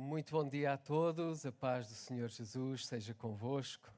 Muito 0.00 0.30
bom 0.30 0.48
dia 0.48 0.74
a 0.74 0.76
todos, 0.78 1.44
a 1.44 1.50
paz 1.50 1.88
do 1.88 1.94
Senhor 1.94 2.28
Jesus 2.28 2.86
seja 2.86 3.12
convosco. 3.12 3.92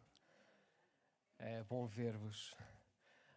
É 1.39 1.63
bom 1.65 1.87
ver-vos. 1.87 2.57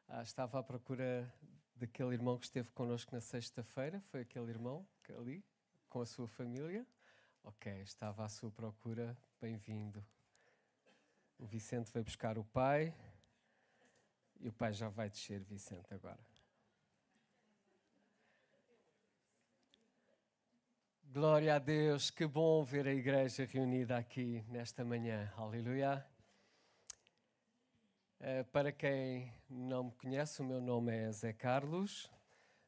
Ah, 0.08 0.24
estava 0.24 0.60
à 0.60 0.64
procura 0.64 1.30
daquele 1.76 2.14
irmão 2.14 2.38
que 2.38 2.46
esteve 2.46 2.72
connosco 2.72 3.14
na 3.14 3.20
sexta-feira, 3.20 4.00
foi 4.10 4.22
aquele 4.22 4.50
irmão 4.50 4.88
ali, 5.10 5.44
com 5.90 6.00
a 6.00 6.06
sua 6.06 6.26
família. 6.26 6.88
Ok, 7.44 7.70
estava 7.82 8.24
à 8.24 8.30
sua 8.30 8.50
procura, 8.50 9.18
bem-vindo. 9.42 10.02
O 11.38 11.46
Vicente 11.46 11.92
veio 11.92 12.06
buscar 12.06 12.38
o 12.38 12.46
pai 12.46 12.96
e 14.40 14.48
o 14.48 14.54
pai 14.54 14.72
já 14.72 14.88
vai 14.88 15.10
descer, 15.10 15.44
Vicente, 15.44 15.94
agora. 15.94 16.33
Glória 21.14 21.58
a 21.58 21.60
Deus, 21.60 22.10
que 22.10 22.26
bom 22.26 22.64
ver 22.64 22.88
a 22.88 22.92
igreja 22.92 23.46
reunida 23.46 23.96
aqui 23.96 24.44
nesta 24.50 24.84
manhã. 24.84 25.32
Aleluia. 25.38 26.04
Uh, 28.20 28.44
para 28.46 28.72
quem 28.72 29.32
não 29.48 29.84
me 29.84 29.92
conhece, 29.92 30.42
o 30.42 30.44
meu 30.44 30.60
nome 30.60 30.92
é 30.92 31.12
Zé 31.12 31.32
Carlos, 31.32 32.10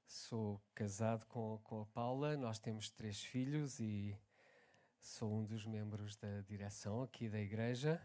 sou 0.05 0.61
casado 0.75 1.25
com 1.25 1.81
a 1.81 1.85
Paula, 1.87 2.37
nós 2.37 2.59
temos 2.59 2.87
três 2.87 3.19
filhos 3.19 3.79
e 3.79 4.15
sou 4.99 5.33
um 5.33 5.43
dos 5.43 5.65
membros 5.65 6.15
da 6.15 6.41
direção 6.41 7.01
aqui 7.01 7.27
da 7.27 7.39
igreja 7.39 7.99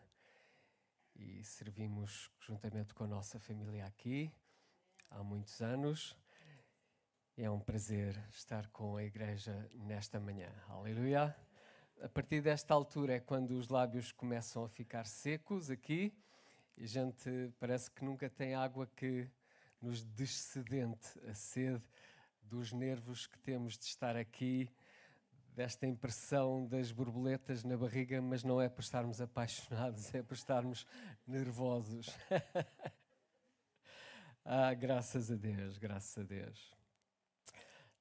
e 1.15 1.45
servimos 1.45 2.31
juntamente 2.41 2.95
com 2.95 3.05
a 3.05 3.09
nossa 3.09 3.39
família 3.39 3.85
aqui 3.85 4.33
há 5.11 5.23
muitos 5.23 5.61
anos. 5.61 6.17
É 7.43 7.51
um 7.51 7.59
prazer 7.59 8.23
estar 8.35 8.69
com 8.69 8.99
a 8.99 9.03
igreja 9.03 9.67
nesta 9.73 10.21
manhã. 10.21 10.53
Aleluia. 10.69 11.35
A 12.03 12.07
partir 12.07 12.43
desta 12.43 12.75
altura 12.75 13.15
é 13.15 13.19
quando 13.19 13.53
os 13.53 13.71
lábios 13.71 14.13
começam 14.13 14.63
a 14.63 14.69
ficar 14.69 15.07
secos 15.07 15.71
aqui 15.71 16.15
e 16.77 16.85
a 16.85 16.87
gente 16.87 17.31
parece 17.59 17.91
que 17.91 18.05
nunca 18.05 18.29
tem 18.29 18.55
água 18.55 18.87
que 18.95 19.27
nos 19.81 20.05
descedente 20.05 21.19
a 21.27 21.33
sede 21.33 21.83
dos 22.43 22.75
nervos 22.75 23.27
que 23.27 23.39
temos 23.39 23.79
de 23.79 23.87
estar 23.87 24.17
aqui, 24.17 24.71
desta 25.55 25.87
impressão 25.87 26.67
das 26.67 26.93
borboletas 26.93 27.65
na 27.65 27.75
barriga, 27.75 28.21
mas 28.21 28.45
não 28.45 28.61
é 28.61 28.69
por 28.69 28.83
estarmos 28.83 29.19
apaixonados, 29.19 30.09
é 30.15 30.23
por 30.23 30.35
estarmos 30.35 30.87
nervosos. 31.27 32.15
ah, 34.45 34.75
graças 34.75 35.31
a 35.31 35.37
Deus, 35.37 35.79
graças 35.79 36.19
a 36.19 36.23
Deus. 36.23 36.80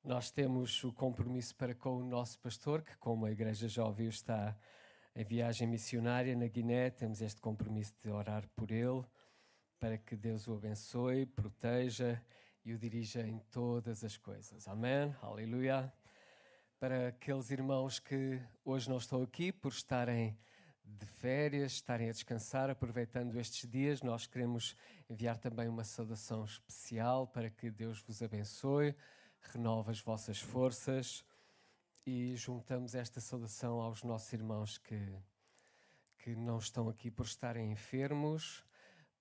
Nós 0.03 0.31
temos 0.31 0.81
o 0.85 0.93
compromisso 0.93 1.53
para 1.55 1.75
com 1.75 1.97
o 1.97 2.03
nosso 2.03 2.39
pastor, 2.39 2.81
que, 2.81 2.95
como 2.97 3.25
a 3.25 3.31
igreja 3.31 3.83
ouviu, 3.83 4.09
está 4.09 4.57
em 5.13 5.25
viagem 5.25 5.67
missionária 5.67 6.33
na 6.37 6.47
Guiné. 6.47 6.89
Temos 6.89 7.21
este 7.21 7.41
compromisso 7.41 7.93
de 8.01 8.09
orar 8.09 8.47
por 8.55 8.71
ele, 8.71 9.03
para 9.77 9.97
que 9.97 10.15
Deus 10.15 10.47
o 10.47 10.53
abençoe, 10.53 11.25
proteja 11.25 12.23
e 12.63 12.73
o 12.73 12.77
dirija 12.77 13.27
em 13.27 13.39
todas 13.51 14.01
as 14.05 14.15
coisas. 14.15 14.69
Amém? 14.69 15.13
Aleluia. 15.21 15.93
Para 16.79 17.09
aqueles 17.09 17.51
irmãos 17.51 17.99
que 17.99 18.41
hoje 18.63 18.89
não 18.89 18.97
estão 18.97 19.21
aqui 19.21 19.51
por 19.51 19.73
estarem 19.73 20.39
de 20.81 21.05
férias, 21.05 21.73
estarem 21.73 22.07
a 22.07 22.13
descansar, 22.13 22.69
aproveitando 22.69 23.37
estes 23.37 23.69
dias, 23.69 24.01
nós 24.01 24.25
queremos 24.25 24.77
enviar 25.09 25.37
também 25.37 25.67
uma 25.67 25.83
saudação 25.83 26.45
especial 26.45 27.27
para 27.27 27.49
que 27.49 27.69
Deus 27.69 28.01
vos 28.01 28.23
abençoe 28.23 28.95
renova 29.41 29.91
as 29.91 29.99
vossas 29.99 30.39
forças 30.39 31.23
e 32.05 32.35
juntamos 32.35 32.95
esta 32.95 33.19
saudação 33.19 33.79
aos 33.79 34.03
nossos 34.03 34.31
irmãos 34.33 34.77
que, 34.77 35.15
que 36.17 36.35
não 36.35 36.57
estão 36.57 36.89
aqui 36.89 37.11
por 37.11 37.25
estarem 37.25 37.71
enfermos, 37.71 38.65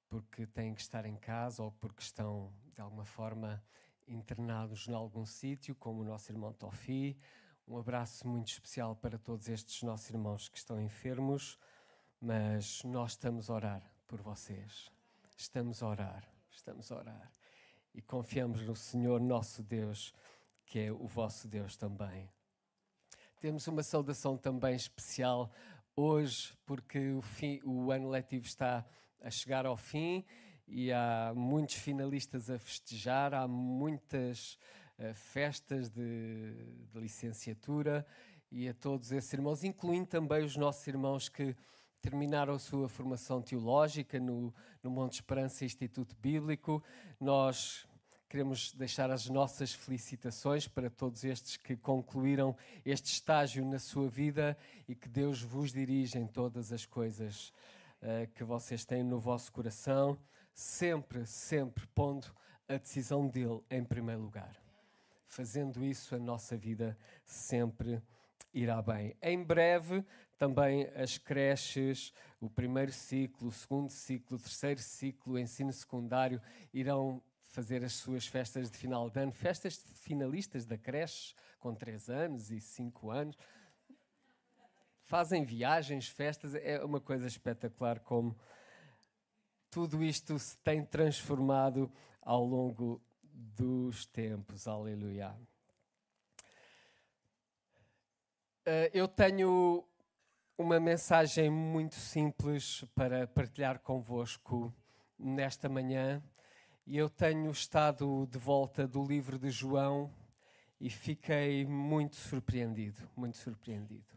porque 0.08 0.46
têm 0.46 0.74
que 0.74 0.80
estar 0.80 1.04
em 1.04 1.16
casa 1.16 1.62
ou 1.62 1.72
porque 1.72 2.02
estão, 2.02 2.52
de 2.74 2.80
alguma 2.80 3.04
forma, 3.04 3.62
internados 4.06 4.88
em 4.88 4.94
algum 4.94 5.26
sítio, 5.26 5.74
como 5.74 6.02
o 6.02 6.04
nosso 6.04 6.32
irmão 6.32 6.52
Tofi. 6.52 7.18
Um 7.66 7.76
abraço 7.76 8.26
muito 8.26 8.48
especial 8.48 8.96
para 8.96 9.18
todos 9.18 9.48
estes 9.48 9.82
nossos 9.82 10.08
irmãos 10.08 10.48
que 10.48 10.56
estão 10.56 10.80
enfermos, 10.80 11.58
mas 12.20 12.82
nós 12.84 13.12
estamos 13.12 13.50
a 13.50 13.54
orar 13.54 13.92
por 14.06 14.22
vocês. 14.22 14.90
Estamos 15.36 15.82
a 15.82 15.88
orar, 15.88 16.26
estamos 16.50 16.90
a 16.90 16.96
orar 16.96 17.37
e 17.94 18.02
confiamos 18.02 18.62
no 18.62 18.76
Senhor 18.76 19.20
nosso 19.20 19.62
Deus, 19.62 20.14
que 20.64 20.78
é 20.78 20.92
o 20.92 21.06
vosso 21.06 21.48
Deus 21.48 21.76
também. 21.76 22.30
Temos 23.40 23.66
uma 23.68 23.82
saudação 23.82 24.36
também 24.36 24.74
especial 24.74 25.50
hoje, 25.94 26.52
porque 26.66 27.12
o, 27.12 27.22
fim, 27.22 27.60
o 27.64 27.90
ano 27.90 28.08
letivo 28.08 28.46
está 28.46 28.84
a 29.20 29.30
chegar 29.30 29.66
ao 29.66 29.76
fim 29.76 30.24
e 30.66 30.92
há 30.92 31.32
muitos 31.34 31.76
finalistas 31.76 32.50
a 32.50 32.58
festejar, 32.58 33.34
há 33.34 33.48
muitas 33.48 34.58
uh, 34.98 35.14
festas 35.14 35.90
de, 35.90 36.52
de 36.92 37.00
licenciatura 37.00 38.06
e 38.50 38.68
a 38.68 38.74
todos 38.74 39.12
esses 39.12 39.32
irmãos, 39.32 39.64
incluindo 39.64 40.06
também 40.06 40.44
os 40.44 40.56
nossos 40.56 40.86
irmãos 40.86 41.28
que 41.28 41.54
terminaram 42.00 42.54
a 42.54 42.58
sua 42.58 42.88
formação 42.88 43.42
teológica 43.42 44.18
no, 44.18 44.54
no 44.82 44.90
Monte 44.90 45.14
Esperança 45.14 45.64
Instituto 45.64 46.16
Bíblico. 46.16 46.82
Nós 47.20 47.86
queremos 48.28 48.72
deixar 48.74 49.10
as 49.10 49.28
nossas 49.28 49.72
felicitações 49.72 50.68
para 50.68 50.90
todos 50.90 51.24
estes 51.24 51.56
que 51.56 51.76
concluíram 51.76 52.56
este 52.84 53.12
estágio 53.12 53.64
na 53.64 53.78
sua 53.78 54.08
vida 54.08 54.56
e 54.86 54.94
que 54.94 55.08
Deus 55.08 55.42
vos 55.42 55.72
dirija 55.72 56.18
em 56.18 56.26
todas 56.26 56.72
as 56.72 56.84
coisas 56.84 57.52
uh, 58.02 58.30
que 58.34 58.44
vocês 58.44 58.84
têm 58.84 59.02
no 59.02 59.18
vosso 59.18 59.50
coração, 59.50 60.18
sempre, 60.52 61.26
sempre 61.26 61.86
pondo 61.88 62.26
a 62.68 62.76
decisão 62.76 63.26
dele 63.26 63.60
em 63.70 63.82
primeiro 63.82 64.20
lugar. 64.20 64.54
Fazendo 65.26 65.84
isso, 65.84 66.14
a 66.14 66.18
nossa 66.18 66.56
vida 66.56 66.96
sempre 67.24 68.02
irá 68.52 68.80
bem. 68.82 69.16
Em 69.22 69.42
breve, 69.42 70.04
também 70.38 70.88
as 70.94 71.18
creches, 71.18 72.12
o 72.40 72.48
primeiro 72.48 72.92
ciclo, 72.92 73.48
o 73.48 73.52
segundo 73.52 73.90
ciclo, 73.90 74.36
o 74.36 74.40
terceiro 74.40 74.80
ciclo, 74.80 75.34
o 75.34 75.38
ensino 75.38 75.72
secundário 75.72 76.40
irão 76.72 77.20
fazer 77.42 77.82
as 77.82 77.94
suas 77.94 78.26
festas 78.26 78.70
de 78.70 78.78
final 78.78 79.10
de 79.10 79.18
ano, 79.20 79.32
festas 79.32 79.78
de 79.78 79.92
finalistas 79.94 80.64
da 80.64 80.78
creche 80.78 81.34
com 81.58 81.74
3 81.74 82.08
anos 82.08 82.50
e 82.50 82.60
5 82.60 83.10
anos. 83.10 83.36
Fazem 85.02 85.44
viagens, 85.44 86.06
festas, 86.06 86.54
é 86.54 86.84
uma 86.84 87.00
coisa 87.00 87.26
espetacular 87.26 87.98
como 88.00 88.38
tudo 89.70 90.04
isto 90.04 90.38
se 90.38 90.56
tem 90.58 90.84
transformado 90.84 91.90
ao 92.22 92.44
longo 92.44 93.02
dos 93.22 94.06
tempos. 94.06 94.68
Aleluia. 94.68 95.34
Eh, 98.64 98.90
eu 98.92 99.08
tenho 99.08 99.84
uma 100.58 100.80
mensagem 100.80 101.48
muito 101.48 101.94
simples 101.94 102.84
para 102.92 103.28
partilhar 103.28 103.78
convosco 103.78 104.74
nesta 105.16 105.68
manhã. 105.68 106.20
Eu 106.84 107.08
tenho 107.08 107.48
estado 107.48 108.26
de 108.26 108.38
volta 108.38 108.84
do 108.84 109.04
livro 109.04 109.38
de 109.38 109.50
João 109.50 110.12
e 110.80 110.90
fiquei 110.90 111.64
muito 111.64 112.16
surpreendido, 112.16 113.08
muito 113.16 113.36
surpreendido. 113.36 114.12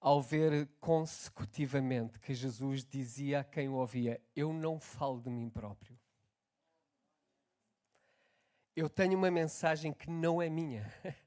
Ao 0.00 0.20
ver 0.20 0.68
consecutivamente 0.80 2.18
que 2.18 2.34
Jesus 2.34 2.84
dizia 2.84 3.40
a 3.40 3.44
quem 3.44 3.68
o 3.68 3.74
ouvia: 3.74 4.20
Eu 4.34 4.52
não 4.52 4.80
falo 4.80 5.20
de 5.20 5.30
mim 5.30 5.48
próprio. 5.48 5.96
Eu 8.74 8.90
tenho 8.90 9.16
uma 9.16 9.30
mensagem 9.30 9.92
que 9.92 10.10
não 10.10 10.42
é 10.42 10.50
minha. 10.50 10.92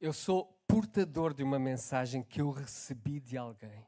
Eu 0.00 0.12
sou 0.12 0.53
portador 0.74 1.32
de 1.32 1.44
uma 1.44 1.56
mensagem 1.56 2.20
que 2.20 2.40
eu 2.40 2.50
recebi 2.50 3.20
de 3.20 3.38
alguém. 3.38 3.86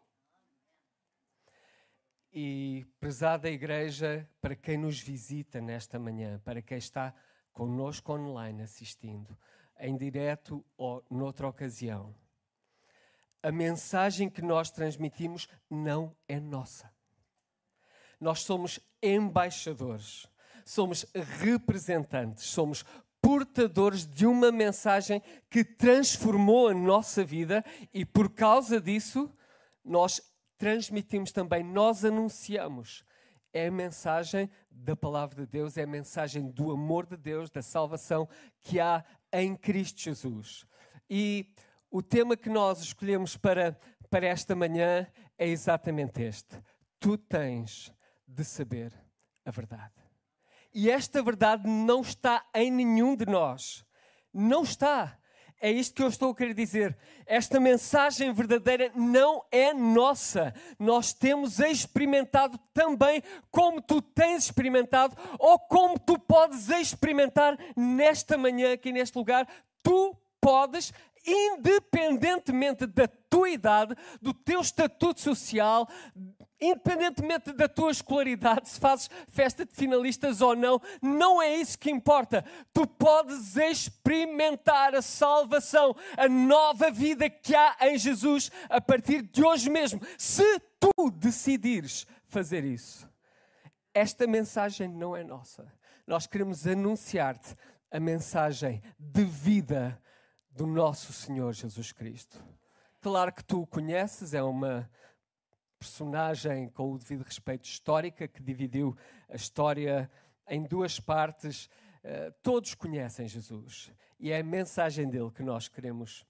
E, 2.32 2.86
prezada 3.00 3.50
igreja, 3.50 4.24
para 4.40 4.54
quem 4.54 4.78
nos 4.78 5.00
visita 5.00 5.60
nesta 5.60 5.98
manhã, 5.98 6.40
para 6.44 6.62
quem 6.62 6.78
está 6.78 7.12
conosco 7.52 8.12
online 8.12 8.62
assistindo, 8.62 9.36
em 9.80 9.96
direto 9.96 10.64
ou 10.76 11.04
noutra 11.10 11.48
ocasião, 11.48 12.14
a 13.42 13.50
mensagem 13.50 14.30
que 14.30 14.40
nós 14.40 14.70
transmitimos 14.70 15.48
não 15.68 16.14
é 16.28 16.38
nossa. 16.38 16.88
Nós 18.20 18.42
somos 18.42 18.78
embaixadores, 19.02 20.28
somos 20.64 21.04
representantes, 21.40 22.44
somos 22.44 22.84
portadores 23.26 24.06
de 24.06 24.24
uma 24.24 24.52
mensagem 24.52 25.20
que 25.50 25.64
transformou 25.64 26.68
a 26.68 26.74
nossa 26.74 27.24
vida 27.24 27.64
e 27.92 28.04
por 28.04 28.30
causa 28.30 28.80
disso 28.80 29.28
nós 29.84 30.22
transmitimos 30.56 31.32
também, 31.32 31.64
nós 31.64 32.04
anunciamos. 32.04 33.04
É 33.52 33.66
a 33.66 33.70
mensagem 33.72 34.48
da 34.70 34.94
palavra 34.94 35.44
de 35.44 35.50
Deus, 35.50 35.76
é 35.76 35.82
a 35.82 35.88
mensagem 35.88 36.48
do 36.52 36.70
amor 36.70 37.04
de 37.04 37.16
Deus, 37.16 37.50
da 37.50 37.62
salvação 37.62 38.28
que 38.62 38.78
há 38.78 39.04
em 39.32 39.56
Cristo 39.56 40.02
Jesus. 40.02 40.64
E 41.10 41.52
o 41.90 42.04
tema 42.04 42.36
que 42.36 42.48
nós 42.48 42.78
escolhemos 42.78 43.36
para, 43.36 43.76
para 44.08 44.24
esta 44.24 44.54
manhã 44.54 45.04
é 45.36 45.48
exatamente 45.48 46.22
este. 46.22 46.62
Tu 47.00 47.18
tens 47.18 47.92
de 48.24 48.44
saber 48.44 48.92
a 49.44 49.50
verdade. 49.50 50.05
E 50.78 50.90
esta 50.90 51.22
verdade 51.22 51.66
não 51.66 52.02
está 52.02 52.44
em 52.54 52.70
nenhum 52.70 53.16
de 53.16 53.24
nós. 53.24 53.82
Não 54.30 54.62
está. 54.62 55.16
É 55.58 55.70
isto 55.70 55.94
que 55.94 56.02
eu 56.02 56.08
estou 56.08 56.32
a 56.32 56.36
querer 56.36 56.52
dizer. 56.52 56.94
Esta 57.24 57.58
mensagem 57.58 58.30
verdadeira 58.34 58.92
não 58.94 59.42
é 59.50 59.72
nossa. 59.72 60.52
Nós 60.78 61.14
temos 61.14 61.60
experimentado 61.60 62.60
também 62.74 63.22
como 63.50 63.80
tu 63.80 64.02
tens 64.02 64.44
experimentado 64.44 65.16
ou 65.38 65.58
como 65.58 65.98
tu 65.98 66.18
podes 66.18 66.68
experimentar 66.68 67.58
nesta 67.74 68.36
manhã, 68.36 68.74
aqui 68.74 68.92
neste 68.92 69.16
lugar. 69.16 69.48
Tu 69.82 70.14
podes 70.38 70.92
independentemente 71.26 72.86
da 72.86 73.08
tua 73.08 73.48
idade, 73.48 73.96
do 74.20 74.32
teu 74.32 74.60
estatuto 74.60 75.22
social, 75.22 75.88
independentemente 76.60 77.52
da 77.52 77.68
tua 77.68 77.90
escolaridade, 77.90 78.68
se 78.68 78.80
fazes 78.80 79.10
festa 79.28 79.64
de 79.64 79.74
finalistas 79.74 80.40
ou 80.40 80.56
não, 80.56 80.80
não 81.02 81.40
é 81.40 81.54
isso 81.54 81.78
que 81.78 81.90
importa. 81.90 82.44
Tu 82.72 82.86
podes 82.86 83.56
experimentar 83.56 84.94
a 84.94 85.02
salvação, 85.02 85.94
a 86.16 86.28
nova 86.28 86.90
vida 86.90 87.28
que 87.28 87.54
há 87.54 87.76
em 87.82 87.98
Jesus 87.98 88.50
a 88.68 88.80
partir 88.80 89.22
de 89.22 89.44
hoje 89.44 89.68
mesmo, 89.68 90.00
se 90.16 90.60
tu 90.80 91.10
decidires 91.10 92.06
fazer 92.26 92.64
isso. 92.64 93.08
Esta 93.92 94.26
mensagem 94.26 94.88
não 94.88 95.16
é 95.16 95.24
nossa. 95.24 95.72
Nós 96.06 96.26
queremos 96.26 96.66
anunciar-te 96.66 97.56
a 97.90 97.98
mensagem 97.98 98.82
de 98.98 99.24
vida 99.24 100.00
do 100.50 100.66
nosso 100.66 101.12
Senhor 101.12 101.52
Jesus 101.52 101.92
Cristo. 101.92 102.42
Claro 103.00 103.32
que 103.32 103.44
tu 103.44 103.62
o 103.62 103.66
conheces, 103.66 104.34
é 104.34 104.42
uma 104.42 104.90
personagem 105.78 106.68
com 106.70 106.92
o 106.92 106.98
devido 106.98 107.22
respeito 107.22 107.64
histórica 107.64 108.26
que 108.26 108.42
dividiu 108.42 108.96
a 109.28 109.36
história 109.36 110.10
em 110.48 110.62
duas 110.62 110.98
partes. 110.98 111.66
Uh, 112.04 112.32
todos 112.42 112.74
conhecem 112.74 113.28
Jesus 113.28 113.90
e 114.18 114.30
é 114.30 114.38
a 114.38 114.44
mensagem 114.44 115.08
dele 115.08 115.30
que 115.30 115.42
nós 115.42 115.68
queremos 115.68 116.24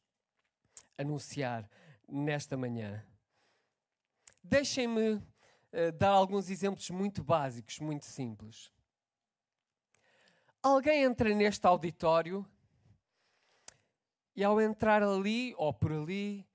anunciar 0.98 1.68
nesta 2.08 2.56
manhã. 2.56 3.04
Deixem-me 4.42 5.14
uh, 5.14 5.22
dar 5.98 6.10
alguns 6.10 6.50
exemplos 6.50 6.88
muito 6.90 7.22
básicos, 7.22 7.78
muito 7.78 8.06
simples. 8.06 8.72
Alguém 10.62 11.04
entra 11.04 11.32
neste 11.34 11.66
auditório 11.66 12.44
e 14.34 14.42
ao 14.42 14.60
entrar 14.60 15.02
ali 15.02 15.54
ou 15.56 15.72
por 15.72 15.92
ali, 15.92 16.46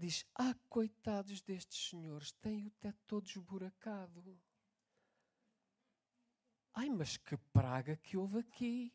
diz: 0.00 0.26
Ah, 0.34 0.54
coitados 0.68 1.42
destes 1.42 1.90
senhores, 1.90 2.32
têm 2.32 2.66
o 2.66 2.70
teto 2.70 2.98
todo 3.06 3.26
esburacado. 3.26 4.40
Ai, 6.72 6.88
mas 6.88 7.16
que 7.16 7.36
praga 7.52 7.96
que 7.96 8.16
houve 8.16 8.38
aqui. 8.38 8.92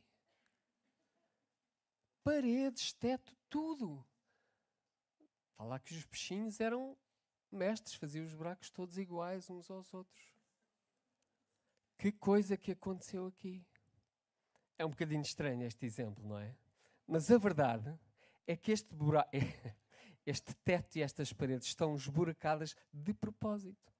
Paredes, 2.24 2.94
teto, 2.94 3.36
tudo. 3.50 4.04
Falar 5.56 5.80
que 5.80 5.94
os 5.94 6.06
peixinhos 6.06 6.60
eram 6.60 6.98
mestres, 7.52 7.96
faziam 7.96 8.26
os 8.26 8.34
buracos 8.34 8.72
todos 8.72 8.98
iguais 8.98 9.50
uns 9.50 9.70
aos 9.70 9.94
outros. 9.94 10.36
Que 11.98 12.12
coisa 12.12 12.58
que 12.58 12.72
aconteceu 12.72 13.28
aqui. 13.28 13.64
É 14.78 14.86
um 14.86 14.90
bocadinho 14.90 15.22
estranho 15.22 15.66
este 15.66 15.86
exemplo, 15.86 16.28
não 16.28 16.38
é? 16.38 16.56
Mas 17.08 17.30
a 17.30 17.38
verdade 17.38 17.98
é 18.48 18.58
que 18.58 18.72
este, 18.72 18.94
buraco, 18.94 19.30
este 20.26 20.56
teto 20.64 20.98
e 20.98 21.02
estas 21.02 21.32
paredes 21.32 21.68
estão 21.68 21.94
esburacadas 21.96 22.76
de 22.92 23.14
propósito. 23.14 23.94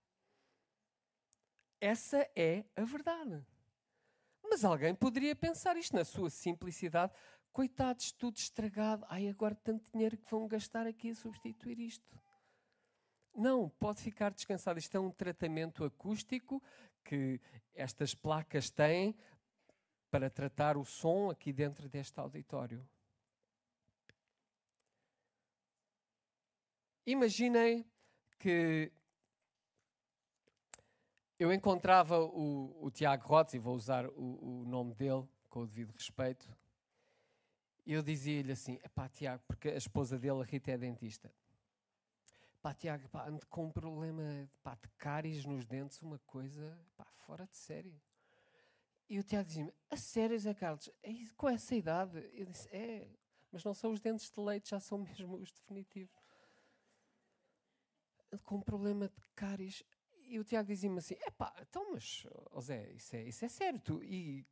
Essa 1.80 2.30
é 2.36 2.66
a 2.76 2.84
verdade. 2.84 3.46
Mas 4.44 4.64
alguém 4.64 4.96
poderia 4.96 5.36
pensar 5.36 5.78
isto 5.78 5.96
na 5.96 6.06
sua 6.06 6.30
simplicidade. 6.30 7.14
Coitados, 7.52 8.12
tudo 8.12 8.38
estragado. 8.38 9.06
Ai, 9.10 9.28
agora 9.28 9.56
tanto 9.56 9.92
dinheiro 9.92 10.18
que 10.18 10.30
vão 10.32 10.48
gastar 10.48 10.88
aqui 10.88 11.12
a 11.12 11.16
substituir 11.16 11.80
isto. 11.80 12.20
Não, 13.36 13.70
pode 13.70 14.02
ficar 14.02 14.32
descansado. 14.32 14.80
Isto 14.80 14.96
é 14.96 15.00
um 15.00 15.12
tratamento 15.12 15.84
acústico 15.84 16.64
que 17.04 17.40
estas 17.74 18.16
placas 18.16 18.70
têm 18.70 19.16
para 20.10 20.30
tratar 20.30 20.78
o 20.78 20.86
som 20.86 21.30
aqui 21.30 21.52
dentro 21.52 21.90
deste 21.90 22.18
auditório. 22.20 22.88
Imaginem 27.06 27.86
que 28.40 28.92
eu 31.38 31.54
encontrava 31.54 32.20
o, 32.20 32.76
o 32.82 32.90
Tiago 32.90 33.28
Rotes, 33.28 33.54
e 33.54 33.60
vou 33.60 33.76
usar 33.76 34.08
o, 34.08 34.62
o, 34.62 34.66
nome 34.66 34.96
dele 34.96 35.28
com 35.48 35.62
o 35.62 35.68
devido 35.68 35.92
respeito, 35.92 36.52
e 37.86 37.94
eu 37.94 38.02
dizia-lhe 38.02 38.52
assim: 38.52 38.80
pá, 38.96 39.08
Tiago, 39.08 39.44
porque 39.48 39.70
a 39.70 39.78
esposa 39.78 40.18
dele, 40.18 40.42
a 40.42 40.44
Rita, 40.44 40.72
é 40.72 40.78
dentista. 40.78 41.32
Pá, 42.60 42.74
Tiago, 42.74 43.08
pá, 43.10 43.28
ando 43.28 43.46
com 43.46 43.66
um 43.66 43.72
problema 43.72 44.50
pá, 44.64 44.74
de 44.74 44.90
cáries 44.98 45.46
nos 45.46 45.64
dentes, 45.64 46.02
uma 46.02 46.18
coisa 46.26 46.76
pá, 46.98 47.06
fora 47.18 47.46
de 47.46 47.56
série. 47.56 48.02
E 49.08 49.20
o 49.20 49.24
Tiago 49.24 49.48
dizia-me: 49.48 49.72
A 49.92 49.96
sério, 49.96 50.40
Zé 50.40 50.56
Carlos, 50.56 50.90
é 51.04 51.12
com 51.38 51.48
essa 51.48 51.76
idade? 51.76 52.28
Eu 52.34 52.48
disse: 52.48 52.68
É, 52.72 53.08
mas 53.52 53.64
não 53.64 53.76
são 53.76 53.92
os 53.92 54.00
dentes 54.00 54.32
de 54.32 54.40
leite, 54.42 54.72
já 54.72 54.80
são 54.80 54.98
mesmo 54.98 55.36
os 55.36 55.52
definitivos 55.52 56.25
com 58.44 58.56
um 58.56 58.62
problema 58.62 59.08
de 59.08 59.30
cáries. 59.36 59.84
E 60.28 60.40
o 60.40 60.44
Tiago 60.44 60.68
dizia-me 60.68 60.98
assim: 60.98 61.16
é 61.22 61.30
pá, 61.32 61.54
então, 61.62 61.92
mas, 61.92 62.26
oh 62.52 62.62
Zé, 62.62 62.92
isso 62.94 63.16
é, 63.16 63.24
isso 63.24 63.46
é 63.46 63.48
sério. 63.48 63.80
Tu, 63.80 64.04
e 64.04 64.46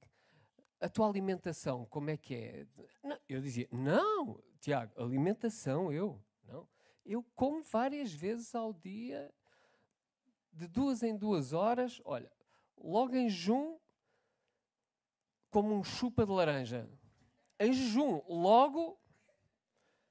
a 0.79 0.89
tua 0.89 1.07
alimentação, 1.07 1.85
como 1.85 2.09
é 2.09 2.17
que 2.17 2.35
é? 2.35 2.67
Não, 3.03 3.17
eu 3.27 3.41
dizia: 3.41 3.67
não, 3.71 4.41
Tiago, 4.59 4.93
alimentação, 5.01 5.91
eu. 5.91 6.21
Não. 6.45 6.67
Eu 7.05 7.23
como 7.35 7.61
várias 7.63 8.13
vezes 8.13 8.53
ao 8.55 8.71
dia, 8.73 9.33
de 10.51 10.67
duas 10.67 11.03
em 11.03 11.15
duas 11.15 11.53
horas. 11.53 12.01
Olha, 12.05 12.31
logo 12.77 13.15
em 13.15 13.29
jejum, 13.29 13.77
como 15.49 15.73
um 15.73 15.83
chupa 15.83 16.25
de 16.25 16.31
laranja. 16.31 16.89
Em 17.59 17.73
jejum, 17.73 18.21
logo 18.27 18.99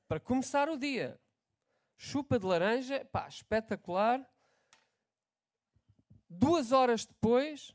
para 0.08 0.20
começar 0.20 0.68
o 0.68 0.76
dia 0.76 1.18
chupa 2.02 2.36
de 2.36 2.44
laranja, 2.44 3.04
pá, 3.12 3.28
espetacular. 3.28 4.28
Duas 6.28 6.72
horas 6.72 7.06
depois, 7.06 7.72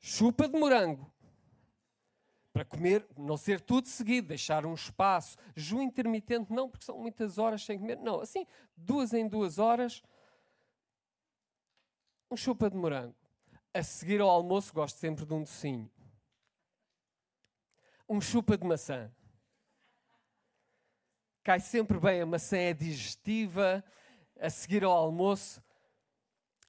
chupa 0.00 0.48
de 0.48 0.58
morango. 0.58 1.08
Para 2.52 2.64
comer, 2.64 3.06
não 3.16 3.36
ser 3.36 3.60
tudo 3.60 3.86
seguido, 3.86 4.28
deixar 4.28 4.66
um 4.66 4.74
espaço. 4.74 5.36
Ju 5.54 5.80
intermitente, 5.80 6.52
não, 6.52 6.68
porque 6.68 6.84
são 6.84 6.98
muitas 6.98 7.38
horas 7.38 7.64
sem 7.64 7.78
comer. 7.78 7.98
Não, 7.98 8.20
assim, 8.20 8.44
duas 8.76 9.12
em 9.12 9.28
duas 9.28 9.58
horas, 9.58 10.02
um 12.28 12.36
chupa 12.36 12.68
de 12.68 12.76
morango. 12.76 13.14
A 13.72 13.84
seguir 13.84 14.20
ao 14.20 14.30
almoço, 14.30 14.74
gosto 14.74 14.96
sempre 14.96 15.24
de 15.24 15.32
um 15.32 15.42
docinho. 15.42 15.88
Um 18.08 18.20
chupa 18.20 18.58
de 18.58 18.66
maçã 18.66 19.12
cai 21.44 21.60
sempre 21.60 22.00
bem, 22.00 22.22
a 22.22 22.26
maçã 22.26 22.56
é 22.56 22.72
digestiva, 22.72 23.84
a 24.40 24.48
seguir 24.48 24.82
ao 24.82 24.92
almoço. 24.92 25.62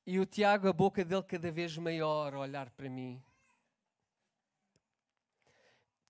E 0.05 0.19
o 0.19 0.25
Tiago, 0.25 0.67
a 0.67 0.73
boca 0.73 1.03
dele 1.05 1.23
cada 1.23 1.49
vez 1.49 1.77
maior, 1.77 2.33
a 2.33 2.39
olhar 2.39 2.69
para 2.71 2.89
mim. 2.89 3.23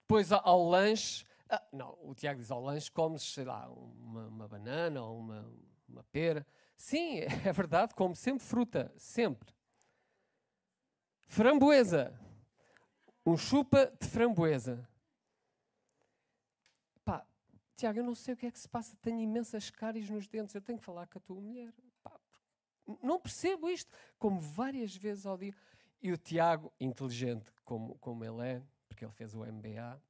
Depois 0.01 0.31
ao 0.31 0.67
lanche, 0.67 1.23
ah, 1.47 1.63
não, 1.71 1.95
o 2.01 2.15
Tiago 2.15 2.41
diz 2.41 2.49
ao 2.49 2.59
lanche, 2.59 2.91
comes, 2.91 3.21
sei 3.21 3.45
lá, 3.45 3.69
uma, 3.69 4.27
uma 4.27 4.47
banana 4.47 5.03
ou 5.03 5.19
uma, 5.19 5.47
uma 5.87 6.03
pera. 6.05 6.45
Sim, 6.75 7.19
é 7.45 7.53
verdade, 7.53 7.93
como 7.93 8.15
sempre 8.15 8.43
fruta, 8.43 8.91
sempre. 8.97 9.53
Framboesa. 11.27 12.19
Um 13.23 13.37
chupa 13.37 13.93
de 14.01 14.07
framboesa. 14.07 14.89
Tiago, 17.75 17.99
eu 17.99 18.03
não 18.03 18.15
sei 18.15 18.33
o 18.33 18.37
que 18.37 18.45
é 18.45 18.51
que 18.51 18.59
se 18.59 18.67
passa, 18.67 18.95
tenho 19.01 19.19
imensas 19.19 19.69
cáries 19.69 20.09
nos 20.09 20.27
dentes, 20.27 20.55
eu 20.55 20.61
tenho 20.61 20.79
que 20.79 20.85
falar 20.85 21.07
com 21.07 21.17
a 21.17 21.21
tua 21.21 21.39
mulher. 21.41 21.73
Pá, 22.03 22.19
não 23.01 23.19
percebo 23.19 23.69
isto, 23.69 23.91
como 24.17 24.39
várias 24.39 24.95
vezes 24.95 25.25
ao 25.25 25.37
dia. 25.37 25.53
E 26.01 26.11
o 26.11 26.17
Tiago, 26.17 26.71
inteligente 26.79 27.51
como, 27.63 27.97
como 27.99 28.23
ele 28.23 28.47
é, 28.47 28.61
porque 28.87 29.03
ele 29.03 29.11
fez 29.11 29.33
o 29.33 29.39
MBA, 29.39 30.01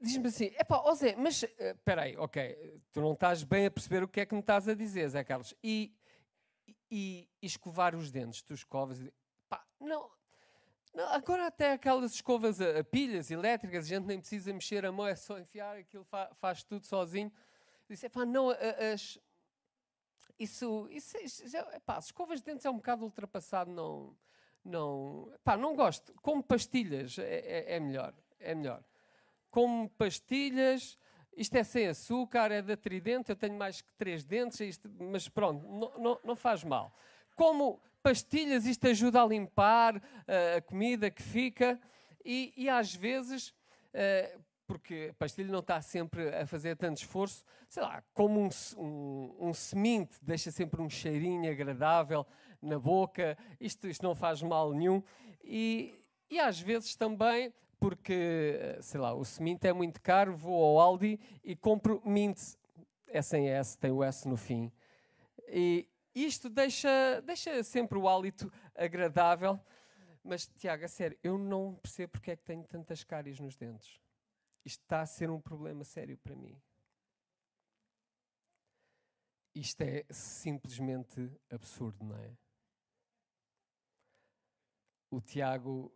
diz-me 0.00 0.28
assim: 0.28 0.50
é 0.54 0.64
pá, 0.64 0.82
Zé, 0.94 1.14
mas 1.16 1.42
eh, 1.42 1.70
espera 1.70 2.02
aí, 2.02 2.16
ok, 2.16 2.80
tu 2.92 3.00
não 3.00 3.12
estás 3.12 3.42
bem 3.42 3.66
a 3.66 3.70
perceber 3.70 4.02
o 4.02 4.08
que 4.08 4.20
é 4.20 4.26
que 4.26 4.34
me 4.34 4.40
estás 4.40 4.68
a 4.68 4.74
dizer, 4.74 5.08
Zé 5.08 5.24
Carlos. 5.24 5.54
E, 5.62 5.94
e, 6.90 7.28
e 7.40 7.46
escovar 7.46 7.94
os 7.94 8.10
dentes, 8.10 8.42
tu 8.42 8.54
escovas. 8.54 9.02
Pá, 9.48 9.64
não, 9.80 10.10
Agora 11.04 11.46
até 11.46 11.72
aquelas 11.72 12.14
escovas 12.14 12.60
a, 12.60 12.80
a, 12.80 12.84
pilhas 12.84 13.30
elétricas, 13.30 13.84
a 13.84 13.88
gente 13.88 14.06
nem 14.06 14.18
precisa 14.18 14.52
mexer 14.52 14.84
a 14.86 14.92
mão, 14.92 15.06
é 15.06 15.14
só 15.14 15.38
enfiar, 15.38 15.76
aquilo 15.76 16.04
fa, 16.04 16.30
faz 16.40 16.62
tudo 16.62 16.86
sozinho. 16.86 17.30
Disse, 17.88 18.08
pá, 18.08 18.24
não, 18.24 18.50
as, 18.50 19.18
isso, 20.38 20.88
isso, 20.90 21.16
isso 21.18 21.48
já, 21.48 21.60
epá, 21.74 21.96
as 21.96 22.06
escovas 22.06 22.40
de 22.40 22.46
dentes 22.46 22.64
é 22.64 22.70
um 22.70 22.76
bocado 22.76 23.04
ultrapassado, 23.04 23.70
não, 23.70 24.16
não, 24.64 25.32
pá, 25.44 25.56
não 25.56 25.74
gosto. 25.74 26.14
Como 26.22 26.42
pastilhas 26.42 27.18
é, 27.18 27.22
é, 27.24 27.76
é 27.76 27.80
melhor, 27.80 28.14
é 28.40 28.54
melhor. 28.54 28.82
Como 29.50 29.88
pastilhas, 29.90 30.98
isto 31.36 31.54
é 31.56 31.62
sem 31.62 31.88
açúcar, 31.88 32.50
é 32.50 32.62
da 32.62 32.76
tridente, 32.76 33.30
eu 33.30 33.36
tenho 33.36 33.56
mais 33.56 33.82
que 33.82 33.92
três 33.94 34.24
dentes, 34.24 34.60
isto, 34.60 34.90
mas 34.98 35.28
pronto, 35.28 35.66
não, 35.66 35.98
não, 35.98 36.20
não 36.24 36.36
faz 36.36 36.64
mal. 36.64 36.92
Como 37.34 37.80
pastilhas, 38.06 38.66
isto 38.66 38.86
ajuda 38.86 39.20
a 39.20 39.26
limpar 39.26 39.96
uh, 39.96 40.00
a 40.58 40.60
comida 40.60 41.10
que 41.10 41.20
fica 41.20 41.76
e, 42.24 42.52
e 42.56 42.68
às 42.68 42.94
vezes, 42.94 43.48
uh, 43.48 44.40
porque 44.64 45.08
a 45.10 45.14
pastilha 45.14 45.50
não 45.50 45.58
está 45.58 45.82
sempre 45.82 46.28
a 46.28 46.46
fazer 46.46 46.76
tanto 46.76 46.98
esforço, 46.98 47.44
sei 47.68 47.82
lá, 47.82 48.04
como 48.14 48.38
um, 48.38 48.48
um, 48.78 49.50
um 49.50 50.08
deixa 50.22 50.52
sempre 50.52 50.80
um 50.80 50.88
cheirinho 50.88 51.50
agradável 51.50 52.24
na 52.62 52.78
boca, 52.78 53.36
isto, 53.60 53.88
isto 53.88 54.04
não 54.04 54.14
faz 54.14 54.40
mal 54.40 54.72
nenhum. 54.72 55.02
E, 55.42 55.92
e 56.30 56.38
às 56.38 56.60
vezes 56.60 56.94
também, 56.94 57.52
porque, 57.80 58.56
eh, 58.60 58.78
sei 58.82 59.00
lá, 59.00 59.14
o 59.14 59.24
semente 59.24 59.66
é 59.66 59.72
muito 59.72 60.00
caro, 60.00 60.36
vou 60.36 60.62
ao 60.64 60.78
Aldi 60.78 61.18
e 61.42 61.56
compro 61.56 62.00
mint, 62.04 62.38
é 63.08 63.20
sem 63.20 63.48
S, 63.48 63.76
tem 63.76 63.90
o 63.90 64.02
S 64.02 64.28
no 64.28 64.36
fim. 64.36 64.70
E, 65.48 65.88
isto 66.24 66.48
deixa, 66.48 67.20
deixa 67.22 67.62
sempre 67.62 67.98
o 67.98 68.08
hálito 68.08 68.50
agradável. 68.74 69.60
Mas, 70.24 70.46
Tiago, 70.46 70.84
a 70.84 70.88
sério, 70.88 71.18
eu 71.22 71.36
não 71.36 71.74
percebo 71.76 72.12
porque 72.12 72.30
é 72.30 72.36
que 72.36 72.42
tenho 72.42 72.64
tantas 72.64 73.04
cáries 73.04 73.38
nos 73.38 73.56
dentes. 73.56 74.00
Isto 74.64 74.82
está 74.82 75.02
a 75.02 75.06
ser 75.06 75.30
um 75.30 75.40
problema 75.40 75.84
sério 75.84 76.16
para 76.18 76.34
mim. 76.34 76.60
Isto 79.54 79.82
é 79.82 80.04
simplesmente 80.10 81.30
absurdo, 81.50 82.04
não 82.04 82.16
é? 82.16 82.36
O 85.10 85.20
Tiago 85.20 85.94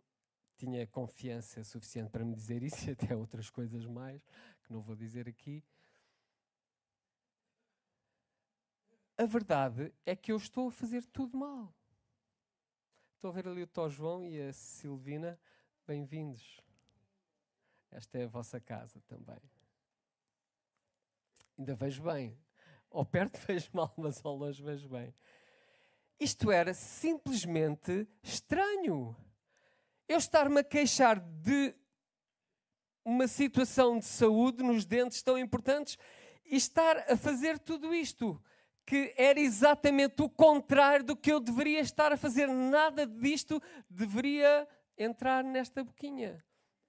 tinha 0.55 0.87
confiança 0.87 1.63
suficiente 1.63 2.09
para 2.11 2.23
me 2.23 2.35
dizer 2.35 2.63
isso 2.63 2.89
e 2.89 2.91
até 2.93 3.15
outras 3.15 3.49
coisas 3.49 3.85
mais, 3.85 4.23
que 4.63 4.71
não 4.71 4.81
vou 4.81 4.95
dizer 4.95 5.27
aqui. 5.27 5.63
A 9.21 9.25
verdade 9.27 9.93
é 10.03 10.15
que 10.15 10.31
eu 10.31 10.37
estou 10.37 10.69
a 10.69 10.71
fazer 10.71 11.05
tudo 11.05 11.37
mal. 11.37 11.71
Estou 13.13 13.29
a 13.29 13.33
ver 13.35 13.47
ali 13.47 13.61
o 13.61 13.67
Tó 13.67 13.87
João 13.87 14.25
e 14.25 14.41
a 14.41 14.51
Silvina. 14.51 15.39
Bem-vindos. 15.85 16.59
Esta 17.91 18.17
é 18.17 18.23
a 18.23 18.27
vossa 18.27 18.59
casa 18.59 18.99
também. 19.07 19.39
Ainda 21.55 21.75
vejo 21.75 22.01
bem. 22.01 22.35
Ao 22.89 23.05
perto 23.05 23.37
vejo 23.45 23.69
mal, 23.73 23.93
mas 23.95 24.25
ao 24.25 24.35
longe 24.35 24.63
vejo 24.63 24.89
bem. 24.89 25.13
Isto 26.19 26.51
era 26.51 26.73
simplesmente 26.73 28.07
estranho. 28.23 29.15
Eu 30.07 30.17
estar-me 30.17 30.61
a 30.61 30.63
queixar 30.63 31.19
de 31.19 31.75
uma 33.05 33.27
situação 33.27 33.99
de 33.99 34.05
saúde 34.05 34.63
nos 34.63 34.83
dentes 34.83 35.21
tão 35.21 35.37
importantes 35.37 35.95
e 36.43 36.55
estar 36.55 36.97
a 37.07 37.15
fazer 37.15 37.59
tudo 37.59 37.93
isto 37.93 38.41
que 38.91 39.13
era 39.15 39.39
exatamente 39.39 40.21
o 40.21 40.29
contrário 40.29 41.05
do 41.05 41.15
que 41.15 41.31
eu 41.31 41.39
deveria 41.39 41.79
estar 41.79 42.11
a 42.11 42.17
fazer. 42.17 42.45
Nada 42.47 43.07
disto 43.07 43.63
deveria 43.89 44.67
entrar 44.97 45.45
nesta 45.45 45.81
boquinha, 45.81 46.43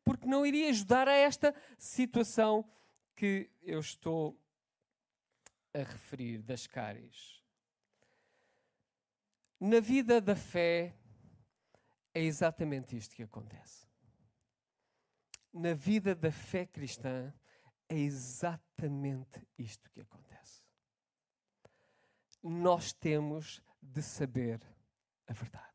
porque 0.04 0.26
não 0.26 0.44
iria 0.44 0.68
ajudar 0.70 1.06
a 1.06 1.14
esta 1.14 1.54
situação 1.78 2.68
que 3.14 3.48
eu 3.62 3.78
estou 3.78 4.36
a 5.72 5.78
referir 5.78 6.42
das 6.42 6.66
cáries. 6.66 7.40
Na 9.60 9.78
vida 9.78 10.20
da 10.20 10.34
fé 10.34 10.96
é 12.12 12.20
exatamente 12.20 12.96
isto 12.96 13.14
que 13.14 13.22
acontece. 13.22 13.86
Na 15.52 15.72
vida 15.72 16.16
da 16.16 16.32
fé 16.32 16.66
cristã 16.66 17.32
é 17.88 17.96
exatamente 17.96 19.40
isto 19.56 19.88
que 19.88 20.00
acontece 20.00 20.31
nós 22.42 22.92
temos 22.92 23.62
de 23.80 24.02
saber 24.02 24.60
a 25.26 25.32
verdade. 25.32 25.72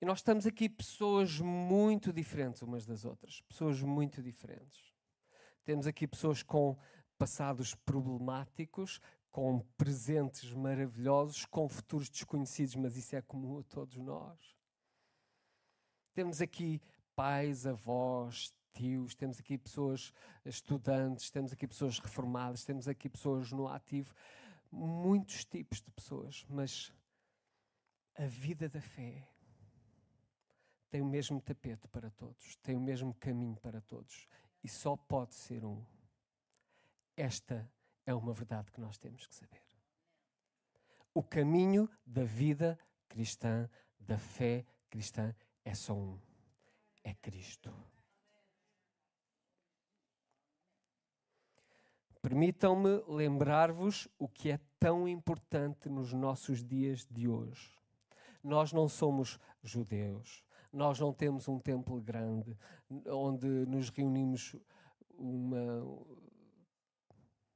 E 0.00 0.06
nós 0.06 0.18
estamos 0.18 0.46
aqui 0.46 0.68
pessoas 0.68 1.40
muito 1.40 2.12
diferentes 2.12 2.60
umas 2.60 2.84
das 2.84 3.04
outras, 3.04 3.40
pessoas 3.42 3.80
muito 3.80 4.22
diferentes. 4.22 4.92
Temos 5.64 5.86
aqui 5.86 6.06
pessoas 6.06 6.42
com 6.42 6.76
passados 7.16 7.74
problemáticos, 7.74 9.00
com 9.30 9.60
presentes 9.78 10.52
maravilhosos, 10.52 11.46
com 11.46 11.68
futuros 11.68 12.10
desconhecidos, 12.10 12.76
mas 12.76 12.96
isso 12.96 13.16
é 13.16 13.22
comum 13.22 13.60
a 13.60 13.62
todos 13.62 13.96
nós. 13.96 14.38
Temos 16.12 16.40
aqui 16.40 16.82
pais, 17.16 17.66
avós, 17.66 18.52
tios, 18.74 19.14
temos 19.14 19.38
aqui 19.38 19.56
pessoas 19.56 20.12
estudantes, 20.44 21.30
temos 21.30 21.52
aqui 21.52 21.66
pessoas 21.66 21.98
reformadas, 21.98 22.64
temos 22.64 22.88
aqui 22.88 23.08
pessoas 23.08 23.52
no 23.52 23.68
ativo, 23.68 24.14
muitos 24.70 25.44
tipos 25.44 25.80
de 25.80 25.90
pessoas, 25.90 26.44
mas 26.48 26.92
a 28.16 28.26
vida 28.26 28.68
da 28.68 28.80
fé 28.80 29.28
tem 30.90 31.00
o 31.00 31.06
mesmo 31.06 31.40
tapete 31.40 31.88
para 31.88 32.10
todos, 32.10 32.56
tem 32.56 32.76
o 32.76 32.80
mesmo 32.80 33.14
caminho 33.14 33.56
para 33.56 33.80
todos 33.80 34.28
e 34.62 34.68
só 34.68 34.96
pode 34.96 35.34
ser 35.34 35.64
um. 35.64 35.84
Esta 37.16 37.70
é 38.06 38.14
uma 38.14 38.32
verdade 38.32 38.70
que 38.70 38.80
nós 38.80 38.98
temos 38.98 39.26
que 39.26 39.34
saber. 39.34 39.62
O 41.12 41.22
caminho 41.22 41.88
da 42.04 42.24
vida 42.24 42.78
cristã, 43.08 43.70
da 43.98 44.18
fé 44.18 44.66
cristã, 44.90 45.34
é 45.64 45.74
só 45.74 45.94
um: 45.94 46.18
é 47.04 47.14
Cristo. 47.14 47.72
Permitam-me 52.24 53.04
lembrar-vos 53.06 54.08
o 54.18 54.26
que 54.26 54.50
é 54.50 54.58
tão 54.80 55.06
importante 55.06 55.90
nos 55.90 56.14
nossos 56.14 56.64
dias 56.64 57.06
de 57.10 57.28
hoje. 57.28 57.70
Nós 58.42 58.72
não 58.72 58.88
somos 58.88 59.38
judeus, 59.62 60.42
nós 60.72 60.98
não 60.98 61.12
temos 61.12 61.48
um 61.48 61.58
templo 61.58 62.00
grande 62.00 62.56
onde 63.10 63.46
nos 63.66 63.90
reunimos 63.90 64.56
uma, 65.18 65.82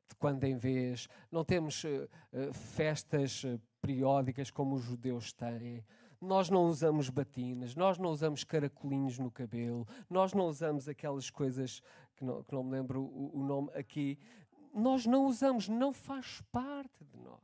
de 0.06 0.14
quando 0.18 0.44
em 0.44 0.58
vez, 0.58 1.08
não 1.32 1.46
temos 1.46 1.82
uh, 1.84 2.52
festas 2.52 3.44
uh, 3.44 3.58
periódicas 3.80 4.50
como 4.50 4.74
os 4.74 4.82
judeus 4.82 5.32
têm. 5.32 5.82
Nós 6.20 6.50
não 6.50 6.66
usamos 6.66 7.08
batinas, 7.08 7.74
nós 7.74 7.96
não 7.96 8.10
usamos 8.10 8.44
caracolinhos 8.44 9.18
no 9.18 9.30
cabelo, 9.30 9.88
nós 10.10 10.34
não 10.34 10.46
usamos 10.46 10.86
aquelas 10.90 11.30
coisas 11.30 11.80
que 12.14 12.22
não, 12.22 12.42
que 12.42 12.52
não 12.52 12.62
me 12.62 12.72
lembro 12.72 13.00
o, 13.00 13.38
o 13.38 13.42
nome 13.42 13.70
aqui, 13.72 14.18
nós 14.74 15.06
não 15.06 15.24
usamos, 15.26 15.68
não 15.68 15.92
faz 15.92 16.42
parte 16.52 17.04
de 17.04 17.18
nós. 17.18 17.38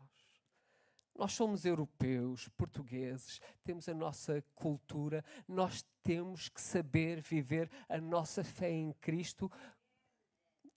Nós 1.16 1.32
somos 1.32 1.64
europeus, 1.64 2.48
portugueses, 2.56 3.40
temos 3.62 3.88
a 3.88 3.94
nossa 3.94 4.42
cultura, 4.54 5.24
nós 5.46 5.84
temos 6.02 6.48
que 6.48 6.60
saber 6.60 7.20
viver 7.20 7.70
a 7.88 8.00
nossa 8.00 8.42
fé 8.42 8.70
em 8.70 8.92
Cristo 8.94 9.50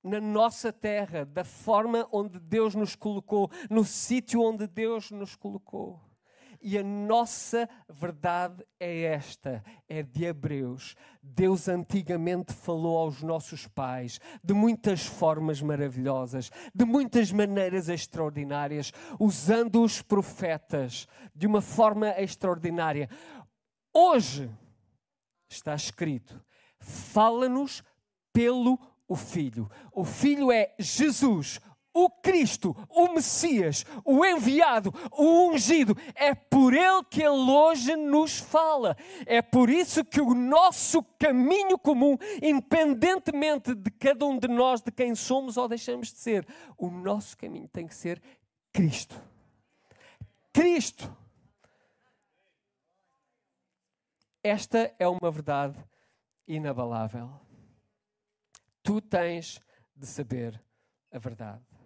na 0.03 0.21
nossa 0.21 0.71
terra, 0.71 1.25
da 1.25 1.43
forma 1.43 2.07
onde 2.11 2.39
Deus 2.39 2.75
nos 2.75 2.95
colocou, 2.95 3.51
no 3.69 3.83
sítio 3.83 4.41
onde 4.41 4.65
Deus 4.65 5.11
nos 5.11 5.35
colocou. 5.35 5.99
E 6.61 6.77
a 6.77 6.83
nossa 6.83 7.69
verdade 7.89 8.65
é 8.79 9.03
esta, 9.03 9.63
é 9.87 10.01
de 10.01 10.25
Hebreus. 10.25 10.95
Deus 11.21 11.67
antigamente 11.67 12.53
falou 12.53 12.97
aos 12.97 13.21
nossos 13.21 13.67
pais 13.67 14.19
de 14.43 14.53
muitas 14.53 15.05
formas 15.05 15.61
maravilhosas, 15.61 16.51
de 16.73 16.85
muitas 16.85 17.31
maneiras 17.31 17.89
extraordinárias, 17.89 18.91
usando 19.19 19.83
os 19.83 20.01
profetas 20.01 21.07
de 21.35 21.45
uma 21.45 21.61
forma 21.61 22.09
extraordinária. 22.17 23.09
Hoje 23.93 24.49
está 25.49 25.75
escrito: 25.75 26.43
fala-nos 26.79 27.83
pelo 28.33 28.79
o 29.07 29.15
Filho. 29.15 29.69
O 29.91 30.03
Filho 30.03 30.51
é 30.51 30.75
Jesus, 30.77 31.59
o 32.05 32.09
Cristo, 32.09 32.75
o 32.89 33.13
Messias, 33.13 33.85
o 34.05 34.25
enviado, 34.25 34.93
o 35.11 35.49
ungido. 35.49 35.95
É 36.15 36.35
por 36.35 36.73
ele 36.73 37.03
que 37.09 37.21
ele 37.21 37.51
hoje 37.51 37.95
nos 37.95 38.37
fala. 38.37 38.95
É 39.25 39.41
por 39.41 39.69
isso 39.69 40.03
que 40.05 40.21
o 40.21 40.33
nosso 40.33 41.01
caminho 41.19 41.77
comum, 41.77 42.17
independentemente 42.41 43.73
de 43.73 43.89
cada 43.91 44.25
um 44.25 44.37
de 44.37 44.47
nós, 44.47 44.81
de 44.81 44.91
quem 44.91 45.15
somos 45.15 45.57
ou 45.57 45.67
deixamos 45.67 46.09
de 46.09 46.19
ser, 46.19 46.47
o 46.77 46.89
nosso 46.89 47.37
caminho 47.37 47.67
tem 47.67 47.87
que 47.87 47.95
ser 47.95 48.21
Cristo. 48.71 49.19
Cristo. 50.53 51.15
esta 54.47 54.95
é 54.97 55.07
uma 55.07 55.29
verdade 55.29 55.77
inabalável. 56.47 57.29
Tu 58.81 59.01
tens 59.01 59.59
de 59.95 60.05
saber 60.05 60.63
a 61.11 61.19
verdade. 61.19 61.76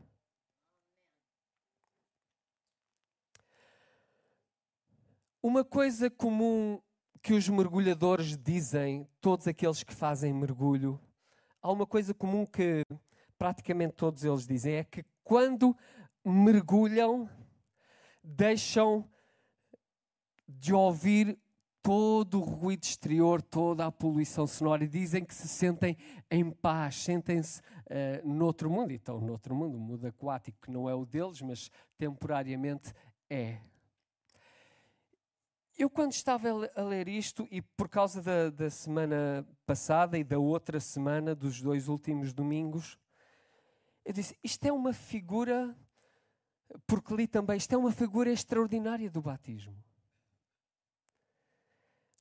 Uma 5.44 5.66
coisa 5.66 6.08
comum 6.08 6.80
que 7.20 7.34
os 7.34 7.50
mergulhadores 7.50 8.38
dizem, 8.38 9.08
todos 9.20 9.48
aqueles 9.48 9.82
que 9.82 9.92
fazem 9.92 10.32
mergulho, 10.32 11.00
há 11.60 11.72
uma 11.72 11.88
coisa 11.88 12.14
comum 12.14 12.46
que 12.46 12.86
praticamente 13.40 13.94
todos 13.94 14.24
eles 14.24 14.46
dizem: 14.46 14.76
é 14.76 14.84
que 14.84 15.04
quando 15.24 15.76
mergulham, 16.24 17.28
deixam 18.24 19.10
de 20.48 20.76
ouvir 20.76 21.40
todo 21.82 22.40
o 22.40 22.44
ruído 22.44 22.84
exterior, 22.84 23.42
toda 23.42 23.88
a 23.88 23.92
poluição 23.92 24.46
sonora 24.46 24.84
e 24.84 24.88
dizem 24.88 25.26
que 25.26 25.34
se 25.34 25.48
sentem 25.48 25.98
em 26.30 26.52
paz, 26.52 26.98
sentem-se 26.98 27.62
uh, 27.62 28.28
noutro 28.28 28.70
mundo. 28.70 28.92
Então, 28.92 29.20
noutro 29.20 29.56
mundo, 29.56 29.76
um 29.76 29.82
mundo 29.82 30.06
aquático 30.06 30.60
que 30.62 30.70
não 30.72 30.88
é 30.88 30.94
o 30.94 31.04
deles, 31.04 31.42
mas 31.42 31.72
temporariamente 31.98 32.94
é. 33.28 33.58
Eu, 35.78 35.90
quando 35.90 36.12
estava 36.12 36.50
a 36.76 36.82
ler 36.82 37.08
isto, 37.08 37.48
e 37.50 37.62
por 37.62 37.88
causa 37.88 38.22
da, 38.22 38.50
da 38.50 38.70
semana 38.70 39.48
passada 39.66 40.18
e 40.18 40.24
da 40.24 40.38
outra 40.38 40.80
semana, 40.80 41.34
dos 41.34 41.62
dois 41.62 41.88
últimos 41.88 42.34
domingos, 42.34 43.00
eu 44.04 44.14
disse: 44.14 44.38
isto 44.44 44.66
é 44.66 44.72
uma 44.72 44.94
figura, 44.94 45.76
porque 46.86 47.16
li 47.16 47.28
também, 47.28 47.58
isto 47.58 47.74
é 47.74 47.78
uma 47.78 47.92
figura 47.92 48.32
extraordinária 48.32 49.10
do 49.10 49.22
batismo. 49.22 49.76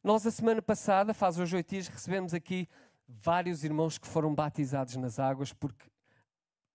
Nós, 0.03 0.27
a 0.27 0.31
semana 0.31 0.63
passada, 0.63 1.13
faz 1.13 1.39
hoje 1.39 1.57
oito 1.57 1.69
dias, 1.69 1.89
recebemos 1.89 2.33
aqui 2.33 2.67
vários 3.07 3.65
irmãos 3.65 3.99
que 3.99 4.07
foram 4.07 4.35
batizados 4.35 4.97
nas 4.97 5.19
águas, 5.19 5.53
porque 5.53 5.91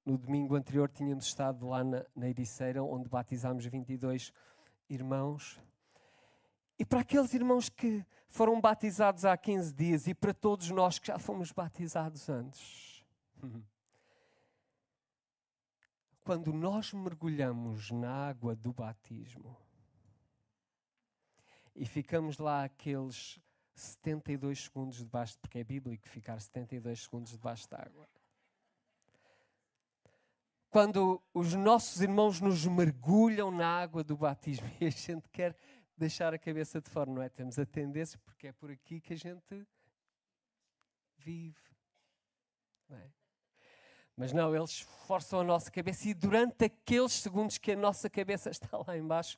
no 0.06 0.18
domingo 0.18 0.56
anterior 0.56 0.90
tínhamos 0.92 1.26
estado 1.26 1.68
lá 1.68 1.84
na, 1.84 2.06
na 2.16 2.30
Ericeira, 2.30 2.84
onde 2.84 3.10
batizámos 3.10 3.66
22 3.66 4.32
irmãos. 4.88 5.60
E 6.78 6.86
para 6.86 7.02
aqueles 7.02 7.34
irmãos 7.34 7.70
que 7.70 8.06
foram 8.28 8.60
batizados 8.60 9.24
há 9.24 9.38
15 9.38 9.74
dias 9.74 10.08
e 10.08 10.14
para 10.14 10.34
todos 10.34 10.70
nós 10.70 11.00
que 11.00 11.08
já 11.08 11.18
fomos 11.18 11.52
batizados 11.52 12.28
antes, 12.30 13.06
quando 16.24 16.52
nós 16.52 16.92
mergulhamos 16.92 17.92
na 17.92 18.28
água 18.28 18.56
do 18.56 18.74
batismo, 18.74 19.56
e 21.76 21.86
ficamos 21.86 22.38
lá 22.38 22.64
aqueles 22.64 23.40
72 23.76 24.64
segundos 24.64 24.98
debaixo, 24.98 25.38
porque 25.40 25.60
é 25.60 25.64
bíblico 25.64 26.08
ficar 26.08 26.40
72 26.40 27.04
segundos 27.04 27.32
debaixo 27.32 27.70
d'água. 27.70 28.08
Quando 30.70 31.22
os 31.34 31.54
nossos 31.54 32.02
irmãos 32.02 32.42
nos 32.42 32.66
mergulham 32.66 33.52
na 33.52 33.68
água 33.68 34.04
do 34.04 34.18
batismo 34.18 34.70
e 34.80 34.86
a 34.86 34.90
gente 34.90 35.30
quer 35.30 35.56
deixar 35.98 36.34
a 36.34 36.40
cabeça 36.40 36.82
de 36.82 36.90
fora, 36.90 37.10
não 37.10 37.22
é? 37.22 37.30
Temos 37.30 37.58
a 37.58 37.66
tendência, 37.66 38.20
porque 38.20 38.48
é 38.48 38.52
por 38.52 38.70
aqui 38.70 39.00
que 39.00 39.14
a 39.14 39.18
gente 39.18 39.68
vive. 41.18 41.56
Não 42.90 42.98
é? 42.98 43.10
Mas 44.16 44.32
não, 44.32 44.56
eles 44.56 44.80
forçam 44.80 45.42
a 45.42 45.44
nossa 45.44 45.70
cabeça 45.70 46.08
e 46.08 46.14
durante 46.14 46.66
aqueles 46.66 47.12
segundos 47.14 47.58
que 47.58 47.74
a 47.74 47.76
nossa 47.76 48.10
cabeça 48.10 48.50
está 48.52 48.78
lá 48.78 48.98
embaixo, 48.98 49.38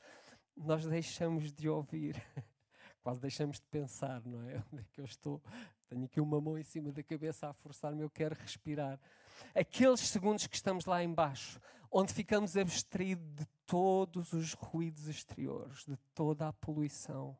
nós 0.55 0.85
deixamos 0.85 1.51
de 1.51 1.67
ouvir, 1.67 2.21
quase 3.01 3.19
deixamos 3.19 3.59
de 3.59 3.65
pensar, 3.67 4.23
não 4.23 4.47
é? 4.47 4.63
Onde 4.71 4.83
é 4.83 4.85
que 4.91 5.01
eu 5.01 5.05
estou? 5.05 5.41
Tenho 5.87 6.05
aqui 6.05 6.21
uma 6.21 6.39
mão 6.39 6.57
em 6.57 6.63
cima 6.63 6.91
da 6.91 7.01
cabeça 7.01 7.49
a 7.49 7.53
forçar-me, 7.53 8.01
eu 8.01 8.09
quero 8.09 8.35
respirar. 8.35 8.99
Aqueles 9.55 10.01
segundos 10.01 10.45
que 10.45 10.55
estamos 10.55 10.85
lá 10.85 11.03
embaixo, 11.03 11.59
onde 11.91 12.13
ficamos 12.13 12.57
abstraídos 12.57 13.25
de 13.35 13.47
todos 13.67 14.33
os 14.33 14.53
ruídos 14.53 15.07
exteriores, 15.07 15.85
de 15.85 15.97
toda 16.15 16.47
a 16.47 16.53
poluição, 16.53 17.37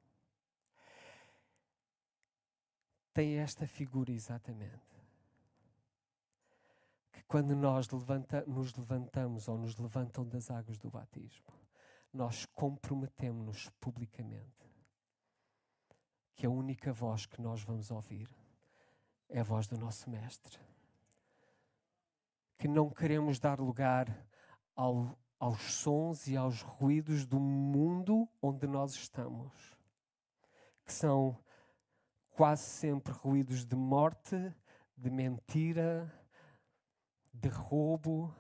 tem 3.14 3.40
esta 3.40 3.66
figura 3.66 4.12
exatamente. 4.12 4.86
Que 7.12 7.24
quando 7.24 7.56
nós 7.56 7.90
levanta, 7.90 8.46
nos 8.46 8.76
levantamos 8.76 9.48
ou 9.48 9.58
nos 9.58 9.76
levantam 9.78 10.28
das 10.28 10.52
águas 10.52 10.78
do 10.78 10.92
batismo, 10.92 11.52
nós 12.14 12.46
comprometemos-nos 12.46 13.70
publicamente 13.80 14.68
que 16.36 16.46
a 16.46 16.50
única 16.50 16.94
voz 16.94 17.26
que 17.26 17.42
nós 17.42 17.64
vamos 17.64 17.90
ouvir 17.90 18.30
é 19.30 19.40
a 19.40 19.44
voz 19.44 19.68
do 19.68 19.78
nosso 19.78 20.10
Mestre. 20.10 20.60
Que 22.58 22.68
não 22.68 22.90
queremos 22.90 23.40
dar 23.40 23.60
lugar 23.60 24.08
ao, 24.76 25.18
aos 25.40 25.62
sons 25.74 26.28
e 26.28 26.36
aos 26.36 26.62
ruídos 26.62 27.26
do 27.26 27.40
mundo 27.40 28.28
onde 28.42 28.66
nós 28.66 28.94
estamos, 28.94 29.78
que 30.86 30.92
são 30.94 31.38
quase 32.32 32.64
sempre 32.64 33.14
ruídos 33.14 33.66
de 33.66 33.76
morte, 33.76 34.54
de 34.96 35.10
mentira, 35.10 36.12
de 37.34 37.50
roubo, 37.50 38.34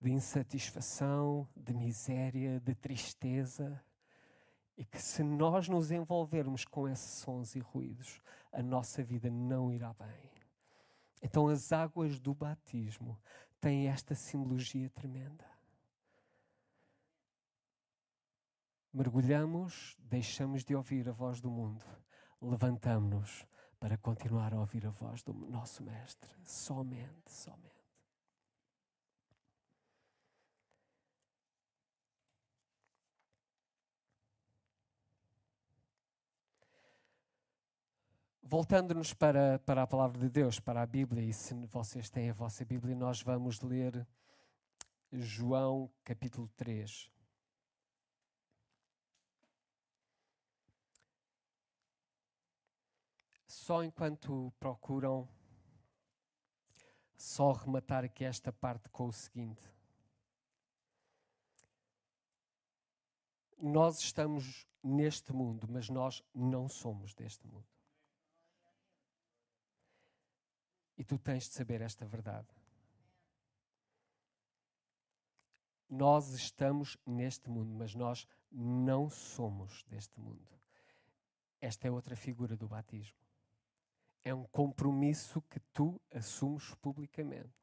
de 0.00 0.10
insatisfação, 0.10 1.48
de 1.54 1.74
miséria, 1.74 2.58
de 2.60 2.74
tristeza. 2.74 3.82
E 4.76 4.84
que 4.84 5.00
se 5.00 5.22
nós 5.22 5.68
nos 5.68 5.90
envolvermos 5.90 6.64
com 6.64 6.88
esses 6.88 7.20
sons 7.20 7.54
e 7.54 7.60
ruídos, 7.60 8.20
a 8.50 8.62
nossa 8.62 9.02
vida 9.02 9.30
não 9.30 9.70
irá 9.70 9.92
bem. 9.92 10.30
Então 11.22 11.48
as 11.48 11.70
águas 11.70 12.18
do 12.18 12.34
batismo 12.34 13.20
têm 13.60 13.88
esta 13.88 14.14
simbologia 14.14 14.88
tremenda. 14.88 15.59
Mergulhamos, 18.92 19.96
deixamos 20.00 20.64
de 20.64 20.74
ouvir 20.74 21.08
a 21.08 21.12
voz 21.12 21.40
do 21.40 21.48
mundo, 21.48 21.84
levantamos-nos 22.42 23.46
para 23.78 23.96
continuar 23.96 24.52
a 24.52 24.58
ouvir 24.58 24.84
a 24.84 24.90
voz 24.90 25.22
do 25.22 25.32
nosso 25.32 25.82
Mestre. 25.82 26.30
Somente, 26.44 27.32
somente. 27.32 27.80
Voltando-nos 38.42 39.14
para, 39.14 39.60
para 39.60 39.84
a 39.84 39.86
palavra 39.86 40.18
de 40.18 40.28
Deus, 40.28 40.58
para 40.58 40.82
a 40.82 40.86
Bíblia, 40.86 41.22
e 41.22 41.32
se 41.32 41.54
vocês 41.66 42.10
têm 42.10 42.30
a 42.30 42.34
vossa 42.34 42.64
Bíblia, 42.64 42.96
nós 42.96 43.22
vamos 43.22 43.60
ler 43.60 44.04
João 45.12 45.88
capítulo 46.02 46.48
3. 46.56 47.19
Só 53.50 53.82
enquanto 53.82 54.52
procuram, 54.60 55.28
só 57.16 57.50
rematar 57.50 58.04
aqui 58.04 58.24
esta 58.24 58.52
parte 58.52 58.88
com 58.90 59.08
o 59.08 59.12
seguinte. 59.12 59.60
Nós 63.58 63.98
estamos 63.98 64.68
neste 64.80 65.32
mundo, 65.32 65.66
mas 65.68 65.88
nós 65.88 66.22
não 66.32 66.68
somos 66.68 67.12
deste 67.12 67.44
mundo. 67.44 67.66
E 70.96 71.02
tu 71.02 71.18
tens 71.18 71.48
de 71.48 71.54
saber 71.54 71.80
esta 71.80 72.06
verdade. 72.06 72.54
Nós 75.88 76.28
estamos 76.34 76.96
neste 77.04 77.50
mundo, 77.50 77.74
mas 77.74 77.96
nós 77.96 78.28
não 78.48 79.10
somos 79.10 79.82
deste 79.88 80.20
mundo. 80.20 80.56
Esta 81.60 81.88
é 81.88 81.90
outra 81.90 82.14
figura 82.14 82.56
do 82.56 82.68
batismo. 82.68 83.18
É 84.24 84.34
um 84.34 84.44
compromisso 84.44 85.40
que 85.42 85.60
tu 85.72 86.00
assumes 86.12 86.74
publicamente. 86.76 87.54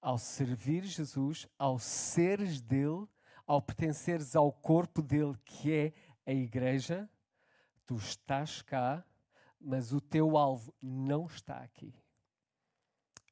Ao 0.00 0.18
servir 0.18 0.84
Jesus, 0.84 1.46
ao 1.58 1.78
seres 1.78 2.60
dele, 2.60 3.06
ao 3.46 3.60
pertenceres 3.60 4.34
ao 4.34 4.52
corpo 4.52 5.02
dele, 5.02 5.36
que 5.44 5.72
é 5.72 5.92
a 6.24 6.32
igreja, 6.32 7.08
tu 7.84 7.96
estás 7.96 8.62
cá 8.62 9.04
mas 9.60 9.92
o 9.92 10.00
teu 10.00 10.36
alvo 10.36 10.74
não 10.80 11.26
está 11.26 11.58
aqui. 11.58 11.92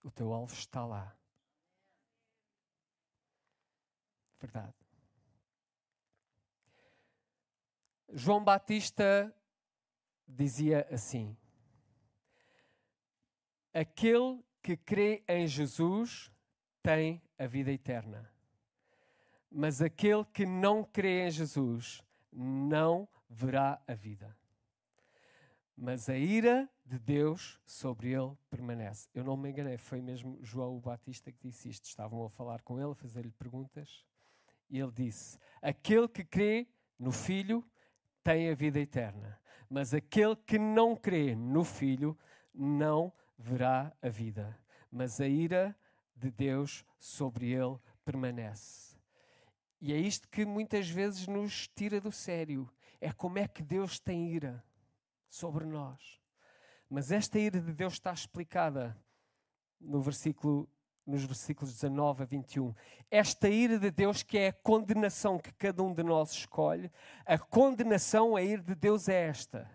O 0.03 0.11
teu 0.11 0.33
alvo 0.33 0.53
está 0.53 0.85
lá. 0.85 1.16
Verdade. 4.40 4.74
João 8.12 8.42
Batista 8.42 9.35
dizia 10.27 10.87
assim: 10.90 11.37
Aquele 13.74 14.42
que 14.62 14.76
crê 14.76 15.24
em 15.28 15.46
Jesus 15.46 16.32
tem 16.82 17.20
a 17.37 17.46
vida 17.46 17.72
eterna. 17.72 18.30
Mas 19.50 19.82
aquele 19.82 20.24
que 20.26 20.46
não 20.46 20.84
crê 20.84 21.26
em 21.26 21.30
Jesus 21.30 22.02
não 22.32 23.08
verá 23.28 23.82
a 23.87 23.94
vida. 23.94 24.37
mas 25.76 26.08
a 26.08 26.16
ira 26.16 26.68
de 26.87 26.98
Deus 26.98 27.60
sobre 27.66 28.12
ele 28.12 28.37
permanece. 28.48 29.08
Eu 29.14 29.24
não 29.24 29.37
me 29.37 29.50
enganei, 29.50 29.76
foi 29.76 30.00
mesmo 30.00 30.38
João 30.42 30.76
o 30.76 30.80
Batista 30.80 31.32
que 31.32 31.48
disse 31.48 31.68
isto. 31.68 31.87
Estavam 31.87 32.24
a 32.24 32.30
falar 32.30 32.62
com 32.62 32.80
ele, 32.80 32.92
a 32.92 32.94
fazer-lhe 32.94 33.32
perguntas, 33.32 34.04
e 34.70 34.78
ele 34.78 34.92
disse: 34.92 35.38
Aquele 35.60 36.08
que 36.08 36.24
crê 36.24 36.68
no 36.98 37.10
Filho 37.10 37.64
tem 38.22 38.50
a 38.50 38.54
vida 38.54 38.78
eterna, 38.78 39.38
mas 39.68 39.92
aquele 39.92 40.37
que 40.37 40.58
não 40.58 40.94
crê 40.94 41.34
no 41.34 41.64
Filho 41.64 42.16
não 42.54 43.12
verá 43.38 43.92
a 44.01 44.09
vida, 44.09 44.59
mas 44.90 45.20
a 45.20 45.27
ira 45.27 45.77
de 46.14 46.31
Deus 46.31 46.85
sobre 46.99 47.53
ele 47.53 47.79
permanece. 48.05 48.97
E 49.81 49.92
é 49.92 49.97
isto 49.97 50.29
que 50.29 50.47
muitas 50.47 50.88
vezes 50.88 51.27
nos 51.27 51.68
tira 51.68 52.01
do 52.01 52.11
sério. 52.11 52.70
É 53.01 53.12
como 53.12 53.38
é 53.38 53.47
que 53.47 53.62
Deus 53.62 53.99
tem 53.99 54.31
ira 54.33 54.64
sobre 55.29 55.66
nós. 55.66 56.18
Mas 56.88 57.11
esta 57.11 57.38
ira 57.38 57.61
de 57.61 57.73
Deus 57.73 57.94
está 57.94 58.12
explicada 58.12 58.97
no 59.81 60.01
versículo, 60.01 60.68
nos 61.07 61.25
versículos 61.25 61.73
19 61.75 62.23
a 62.23 62.27
21. 62.27 62.75
Esta 63.11 63.49
ira 63.49 63.79
de 63.79 63.90
Deus, 63.90 64.23
que 64.23 64.38
é 64.38 64.49
a 64.49 64.53
condenação 64.53 65.38
que 65.38 65.53
cada 65.53 65.83
um 65.83 65.92
de 65.92 66.03
nós 66.03 66.31
escolhe, 66.31 66.90
a 67.27 67.37
condenação, 67.37 68.37
a 68.37 68.42
ira 68.42 68.62
de 68.62 68.75
Deus 68.75 69.09
é 69.09 69.27
esta: 69.27 69.70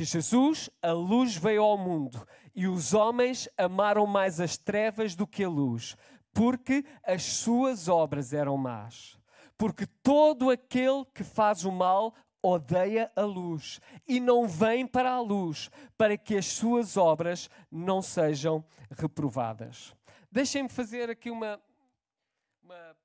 que 0.00 0.04
Jesus, 0.06 0.70
a 0.80 0.92
luz, 0.92 1.36
veio 1.36 1.62
ao 1.62 1.76
mundo 1.76 2.26
e 2.54 2.66
os 2.66 2.94
homens 2.94 3.46
amaram 3.58 4.06
mais 4.06 4.40
as 4.40 4.56
trevas 4.56 5.14
do 5.14 5.26
que 5.26 5.44
a 5.44 5.48
luz, 5.48 5.94
porque 6.32 6.86
as 7.04 7.22
suas 7.22 7.86
obras 7.86 8.32
eram 8.32 8.56
más. 8.56 9.18
Porque 9.58 9.84
todo 10.02 10.48
aquele 10.48 11.04
que 11.14 11.22
faz 11.22 11.66
o 11.66 11.70
mal 11.70 12.14
odeia 12.42 13.12
a 13.14 13.20
luz 13.20 13.78
e 14.08 14.18
não 14.18 14.48
vem 14.48 14.86
para 14.86 15.10
a 15.10 15.20
luz, 15.20 15.68
para 15.98 16.16
que 16.16 16.34
as 16.34 16.46
suas 16.46 16.96
obras 16.96 17.50
não 17.70 18.00
sejam 18.00 18.64
reprovadas. 18.90 19.94
Deixem-me 20.32 20.70
fazer 20.70 21.10
aqui 21.10 21.30
uma, 21.30 21.60
uma, 22.62 22.96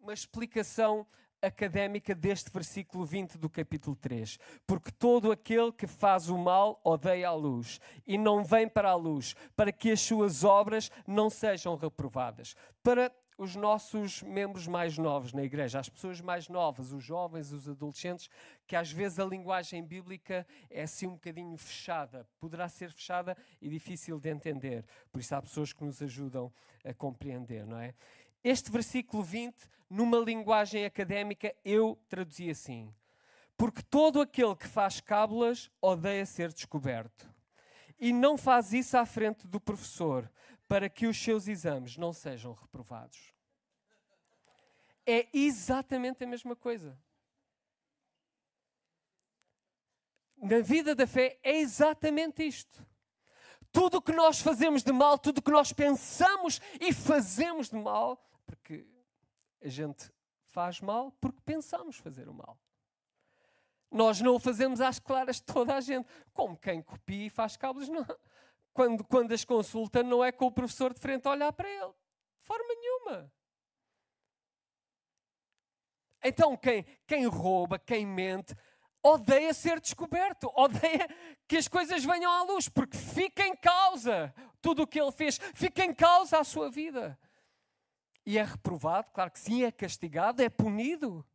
uma 0.00 0.12
explicação 0.12 1.06
académica 1.46 2.14
deste 2.14 2.50
versículo 2.50 3.04
20 3.04 3.38
do 3.38 3.48
capítulo 3.48 3.96
3. 3.96 4.38
Porque 4.66 4.90
todo 4.90 5.30
aquele 5.30 5.72
que 5.72 5.86
faz 5.86 6.28
o 6.28 6.38
mal 6.38 6.80
odeia 6.84 7.28
a 7.28 7.34
luz 7.34 7.80
e 8.06 8.16
não 8.16 8.44
vem 8.44 8.68
para 8.68 8.90
a 8.90 8.94
luz, 8.94 9.34
para 9.56 9.72
que 9.72 9.90
as 9.90 10.00
suas 10.00 10.44
obras 10.44 10.90
não 11.06 11.28
sejam 11.28 11.76
reprovadas. 11.76 12.54
Para 12.82 13.12
os 13.36 13.56
nossos 13.56 14.22
membros 14.22 14.66
mais 14.66 14.96
novos 14.96 15.32
na 15.32 15.42
igreja, 15.42 15.80
as 15.80 15.88
pessoas 15.88 16.20
mais 16.20 16.48
novas, 16.48 16.92
os 16.92 17.02
jovens, 17.02 17.52
os 17.52 17.68
adolescentes, 17.68 18.30
que 18.66 18.76
às 18.76 18.90
vezes 18.90 19.18
a 19.18 19.24
linguagem 19.24 19.82
bíblica 19.84 20.46
é 20.70 20.82
assim 20.82 21.06
um 21.06 21.14
bocadinho 21.14 21.56
fechada, 21.56 22.26
poderá 22.38 22.68
ser 22.68 22.92
fechada 22.92 23.36
e 23.60 23.68
difícil 23.68 24.20
de 24.20 24.30
entender. 24.30 24.84
Por 25.10 25.20
isso 25.20 25.34
há 25.34 25.42
pessoas 25.42 25.72
que 25.72 25.84
nos 25.84 26.00
ajudam 26.00 26.52
a 26.84 26.94
compreender, 26.94 27.66
não 27.66 27.78
é? 27.78 27.94
Este 28.44 28.70
versículo 28.70 29.22
20, 29.22 29.56
numa 29.88 30.18
linguagem 30.18 30.84
académica, 30.84 31.56
eu 31.64 31.98
traduzi 32.10 32.50
assim: 32.50 32.94
Porque 33.56 33.82
todo 33.82 34.20
aquele 34.20 34.54
que 34.54 34.68
faz 34.68 35.00
cábulas 35.00 35.70
odeia 35.80 36.26
ser 36.26 36.52
descoberto. 36.52 37.32
E 37.98 38.12
não 38.12 38.36
faz 38.36 38.74
isso 38.74 38.98
à 38.98 39.06
frente 39.06 39.46
do 39.46 39.58
professor, 39.58 40.30
para 40.68 40.90
que 40.90 41.06
os 41.06 41.16
seus 41.16 41.48
exames 41.48 41.96
não 41.96 42.12
sejam 42.12 42.52
reprovados. 42.52 43.32
É 45.06 45.26
exatamente 45.32 46.22
a 46.24 46.26
mesma 46.26 46.54
coisa. 46.54 46.98
Na 50.36 50.60
vida 50.60 50.94
da 50.94 51.06
fé 51.06 51.38
é 51.42 51.56
exatamente 51.56 52.46
isto. 52.46 52.86
Tudo 53.72 53.96
o 53.96 54.02
que 54.02 54.12
nós 54.12 54.40
fazemos 54.40 54.82
de 54.82 54.92
mal, 54.92 55.18
tudo 55.18 55.38
o 55.38 55.42
que 55.42 55.50
nós 55.50 55.72
pensamos 55.72 56.60
e 56.78 56.92
fazemos 56.92 57.70
de 57.70 57.76
mal, 57.76 58.22
porque 58.46 58.86
a 59.62 59.68
gente 59.68 60.10
faz 60.46 60.80
mal 60.80 61.12
porque 61.20 61.40
pensamos 61.44 61.96
fazer 61.96 62.28
o 62.28 62.34
mal. 62.34 62.58
Nós 63.90 64.20
não 64.20 64.34
o 64.34 64.40
fazemos 64.40 64.80
às 64.80 64.98
claras 64.98 65.36
de 65.36 65.44
toda 65.44 65.76
a 65.76 65.80
gente. 65.80 66.08
Como 66.32 66.56
quem 66.56 66.82
copia 66.82 67.26
e 67.26 67.30
faz 67.30 67.56
cabos, 67.56 67.88
não 67.88 68.04
quando, 68.74 69.04
quando 69.04 69.32
as 69.32 69.44
consulta, 69.44 70.02
não 70.02 70.22
é 70.22 70.32
com 70.32 70.46
o 70.46 70.52
professor 70.52 70.92
de 70.92 71.00
frente 71.00 71.26
a 71.28 71.30
olhar 71.30 71.52
para 71.52 71.70
ele. 71.70 71.92
De 72.40 72.46
forma 72.46 72.74
nenhuma. 72.74 73.32
Então, 76.22 76.56
quem, 76.56 76.84
quem 77.06 77.26
rouba, 77.26 77.78
quem 77.78 78.04
mente, 78.04 78.54
odeia 79.02 79.54
ser 79.54 79.78
descoberto, 79.78 80.50
odeia 80.56 81.08
que 81.46 81.56
as 81.56 81.68
coisas 81.68 82.04
venham 82.04 82.32
à 82.32 82.42
luz, 82.42 82.68
porque 82.68 82.96
fica 82.96 83.46
em 83.46 83.54
causa 83.54 84.34
tudo 84.60 84.82
o 84.82 84.86
que 84.86 85.00
ele 85.00 85.12
fez, 85.12 85.38
fica 85.54 85.84
em 85.84 85.94
causa 85.94 86.38
a 86.38 86.44
sua 86.44 86.70
vida. 86.70 87.18
E 88.26 88.38
é 88.38 88.42
reprovado, 88.42 89.10
claro 89.10 89.30
que 89.30 89.38
sim, 89.38 89.64
é 89.64 89.70
castigado, 89.70 90.42
é 90.42 90.48
punido. 90.48 91.26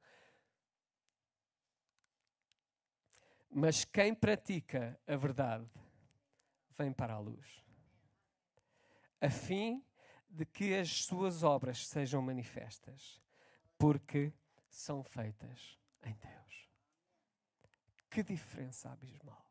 Mas 3.49 3.85
quem 3.85 4.13
pratica 4.13 4.99
a 5.07 5.15
verdade 5.15 5.69
vem 6.77 6.93
para 6.93 7.13
a 7.13 7.19
luz, 7.19 7.63
a 9.19 9.29
fim 9.29 9.83
de 10.29 10.45
que 10.45 10.75
as 10.75 11.05
suas 11.05 11.43
obras 11.43 11.87
sejam 11.87 12.21
manifestas, 12.21 13.21
porque 13.77 14.31
são 14.69 15.03
feitas 15.03 15.79
em 16.03 16.13
Deus. 16.13 16.69
Que 18.09 18.23
diferença 18.23 18.91
abismal! 18.91 19.45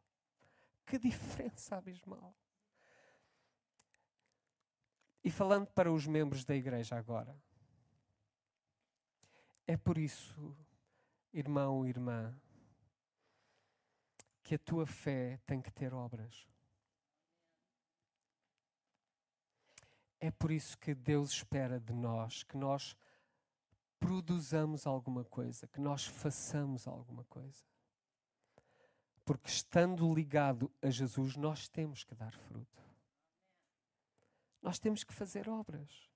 Que 0.87 0.98
diferença 0.98 1.77
abismal! 1.77 2.35
E 5.22 5.31
falando 5.31 5.66
para 5.68 5.92
os 5.92 6.07
membros 6.07 6.44
da 6.44 6.54
igreja 6.54 6.96
agora, 6.96 7.37
é 9.66 9.76
por 9.76 9.98
isso, 9.98 10.57
irmão, 11.33 11.87
irmã, 11.87 12.35
que 14.42 14.54
a 14.54 14.59
tua 14.59 14.87
fé 14.87 15.38
tem 15.44 15.61
que 15.61 15.70
ter 15.70 15.92
obras. 15.92 16.48
É 20.20 20.31
por 20.31 20.50
isso 20.50 20.76
que 20.78 20.94
Deus 20.94 21.31
espera 21.31 21.78
de 21.78 21.92
nós 21.92 22.42
que 22.42 22.57
nós 22.57 22.96
produzamos 24.00 24.87
alguma 24.87 25.24
coisa, 25.24 25.66
que 25.66 25.81
nós 25.81 26.07
façamos 26.07 26.87
alguma 26.87 27.24
coisa. 27.24 27.62
Porque 29.24 29.50
estando 29.50 30.14
ligado 30.14 30.72
a 30.81 30.88
Jesus, 30.88 31.37
nós 31.37 31.68
temos 31.68 32.02
que 32.02 32.14
dar 32.14 32.33
fruto. 32.33 32.88
Nós 34.61 34.79
temos 34.79 35.05
que 35.05 35.14
fazer 35.14 35.49
obras. 35.49 36.09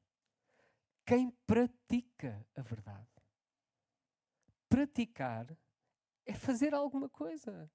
Quem 1.04 1.30
pratica 1.46 2.46
a 2.54 2.62
verdade. 2.62 3.08
Praticar 4.68 5.46
é 6.24 6.32
fazer 6.32 6.74
alguma 6.74 7.08
coisa. 7.08 7.70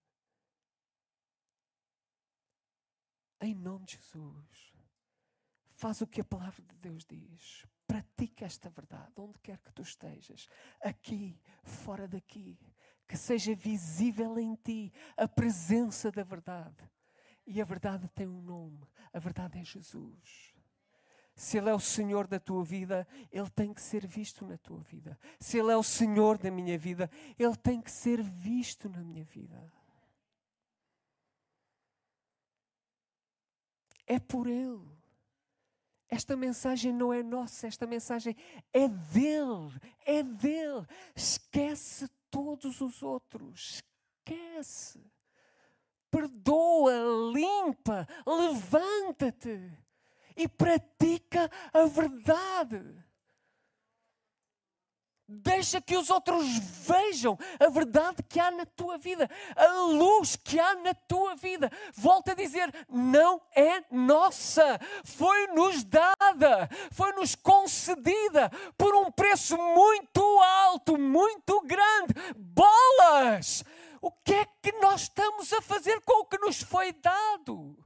Em 3.41 3.53
nome 3.53 3.85
de 3.85 3.93
Jesus. 3.93 4.73
Faz 5.75 6.01
o 6.01 6.07
que 6.07 6.21
a 6.21 6.25
palavra 6.25 6.63
de 6.63 6.75
Deus 6.77 7.05
diz. 7.05 7.65
Pratica 7.85 8.45
esta 8.45 8.69
verdade, 8.69 9.13
onde 9.17 9.39
quer 9.39 9.59
que 9.59 9.71
tu 9.71 9.81
estejas, 9.81 10.49
aqui, 10.81 11.39
fora 11.63 12.07
daqui. 12.07 12.59
Que 13.07 13.15
seja 13.15 13.55
visível 13.55 14.37
em 14.37 14.55
ti 14.55 14.91
a 15.15 15.27
presença 15.27 16.11
da 16.11 16.23
verdade. 16.23 16.83
E 17.45 17.61
a 17.61 17.65
verdade 17.65 18.09
tem 18.09 18.27
um 18.27 18.41
nome: 18.41 18.85
a 19.13 19.19
verdade 19.19 19.59
é 19.59 19.63
Jesus. 19.63 20.56
Se 21.37 21.59
Ele 21.59 21.69
é 21.69 21.73
o 21.73 21.79
Senhor 21.79 22.25
da 22.25 22.39
tua 22.39 22.63
vida, 22.63 23.07
Ele 23.31 23.49
tem 23.51 23.71
que 23.71 23.79
ser 23.79 24.07
visto 24.07 24.43
na 24.43 24.57
tua 24.57 24.79
vida. 24.79 25.15
Se 25.39 25.59
Ele 25.59 25.71
é 25.71 25.77
o 25.77 25.83
Senhor 25.83 26.35
da 26.35 26.49
minha 26.49 26.75
vida, 26.79 27.11
Ele 27.37 27.55
tem 27.55 27.79
que 27.79 27.91
ser 27.91 28.23
visto 28.23 28.89
na 28.89 29.03
minha 29.03 29.23
vida. 29.23 29.71
É 34.07 34.19
por 34.19 34.47
Ele. 34.47 34.81
Esta 36.09 36.35
mensagem 36.35 36.91
não 36.91 37.13
é 37.13 37.21
nossa, 37.21 37.67
esta 37.67 37.85
mensagem 37.85 38.35
é 38.73 38.87
dele, 38.87 39.79
é 40.07 40.23
dele. 40.23 40.87
Esquece 41.15 42.09
todos 42.31 42.81
os 42.81 43.03
outros, 43.03 43.83
esquece. 44.25 44.99
Perdoa, 46.09 46.93
limpa, 47.31 48.07
levanta-te 48.25 49.85
e 50.37 50.47
pratica 50.47 51.49
a 51.73 51.85
verdade. 51.85 53.07
Deixa 55.29 55.81
que 55.81 55.97
os 55.97 56.09
outros 56.09 56.47
vejam 56.87 57.37
a 57.59 57.67
verdade 57.67 58.23
que 58.23 58.39
há 58.39 58.49
na 58.49 58.65
tua 58.65 58.97
vida, 58.97 59.29
a 59.57 59.67
luz 59.81 60.37
que 60.37 60.57
há 60.57 60.75
na 60.75 60.93
tua 60.93 61.35
vida. 61.35 61.69
Volto 61.93 62.31
a 62.31 62.33
dizer: 62.33 62.73
não 62.89 63.41
é 63.53 63.83
nossa, 63.91 64.79
foi-nos 65.03 65.83
dada, 65.83 66.69
foi-nos 66.93 67.35
concedida 67.35 68.49
por 68.77 68.95
um 68.95 69.11
preço 69.11 69.57
muito 69.57 70.21
alto, 70.39 70.97
muito 70.97 71.59
grande. 71.59 72.13
Bolas! 72.37 73.65
O 74.01 74.09
que 74.09 74.33
é 74.33 74.45
que 74.45 74.71
nós 74.79 75.01
estamos 75.01 75.51
a 75.51 75.61
fazer 75.61 75.99
com 76.05 76.21
o 76.21 76.25
que 76.25 76.37
nos 76.37 76.61
foi 76.61 76.93
dado? 76.93 77.77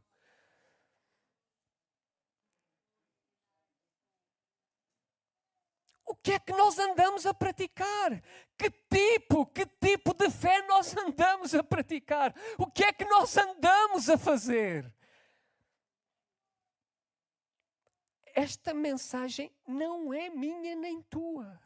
Que 6.22 6.34
é 6.34 6.40
que 6.40 6.54
nós 6.54 6.78
andamos 6.78 7.26
a 7.26 7.34
praticar? 7.34 8.22
Que 8.58 8.70
tipo, 8.70 9.46
que 9.48 9.66
tipo 9.66 10.14
de 10.14 10.30
fé 10.30 10.62
nós 10.68 10.96
andamos 10.96 11.56
a 11.56 11.64
praticar? 11.64 12.34
O 12.58 12.68
que 12.68 12.84
é 12.84 12.94
que 12.94 13.06
nós 13.06 13.36
andamos 13.38 14.10
a 14.10 14.18
fazer? 14.18 14.94
Esta 18.34 18.74
mensagem 18.74 19.52
não 19.68 20.14
é 20.14 20.30
minha 20.30 20.76
nem 20.76 21.02
tua. 21.04 21.60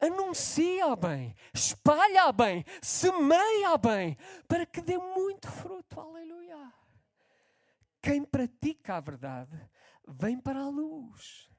Anuncia 0.00 0.94
bem, 0.94 1.34
espalha 1.52 2.32
bem, 2.32 2.64
semeia 2.80 3.76
bem, 3.76 4.16
para 4.46 4.64
que 4.64 4.80
dê 4.80 4.96
muito 4.96 5.50
fruto. 5.50 6.00
Aleluia. 6.00 6.72
Quem 8.00 8.24
pratica 8.24 8.96
a 8.96 9.00
verdade 9.00 9.68
vem 10.08 10.40
para 10.40 10.60
a 10.60 10.68
luz, 10.68 11.50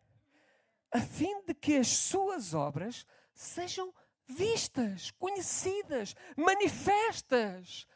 a 0.92 1.00
fim 1.00 1.44
de 1.46 1.54
que 1.54 1.78
as 1.78 1.88
suas 1.88 2.54
obras 2.54 3.06
sejam 3.34 3.94
vistas, 4.28 5.12
conhecidas, 5.12 6.16
manifestas, 6.36 7.88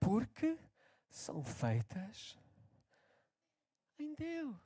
porque 0.00 0.58
são 1.10 1.44
feitas 1.44 2.38
em 3.98 4.14
Deus. 4.14 4.56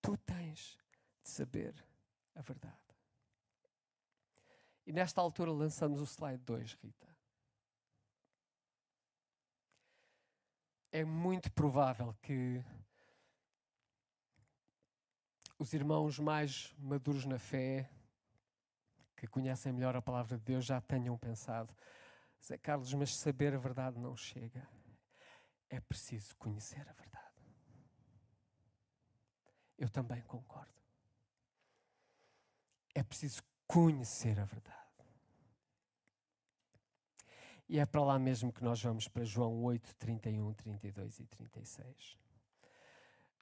Tu 0.00 0.16
tens 0.18 0.78
de 1.22 1.28
saber 1.28 1.74
a 2.34 2.40
verdade. 2.40 2.76
E 4.86 4.92
nesta 4.92 5.20
altura 5.20 5.52
lançamos 5.52 6.00
o 6.00 6.06
slide 6.06 6.42
2, 6.44 6.72
Rita. 6.74 7.17
É 10.90 11.04
muito 11.04 11.52
provável 11.52 12.14
que 12.22 12.64
os 15.58 15.72
irmãos 15.72 16.18
mais 16.18 16.74
maduros 16.78 17.24
na 17.24 17.38
fé, 17.38 17.90
que 19.16 19.26
conhecem 19.26 19.72
melhor 19.72 19.96
a 19.96 20.02
palavra 20.02 20.38
de 20.38 20.44
Deus, 20.44 20.64
já 20.64 20.80
tenham 20.80 21.18
pensado: 21.18 21.74
Zé 22.42 22.56
Carlos, 22.56 22.92
mas 22.94 23.14
saber 23.16 23.54
a 23.54 23.58
verdade 23.58 23.98
não 23.98 24.16
chega. 24.16 24.66
É 25.68 25.80
preciso 25.80 26.34
conhecer 26.36 26.80
a 26.88 26.92
verdade. 26.92 27.18
Eu 29.76 29.88
também 29.90 30.22
concordo. 30.22 30.72
É 32.94 33.02
preciso 33.02 33.42
conhecer 33.66 34.40
a 34.40 34.44
verdade. 34.44 34.87
E 37.68 37.78
é 37.78 37.84
para 37.84 38.02
lá 38.02 38.18
mesmo 38.18 38.50
que 38.50 38.64
nós 38.64 38.82
vamos 38.82 39.08
para 39.08 39.24
João 39.24 39.62
8, 39.62 39.94
31, 39.96 40.54
32 40.54 41.20
e 41.20 41.26
36. 41.26 42.18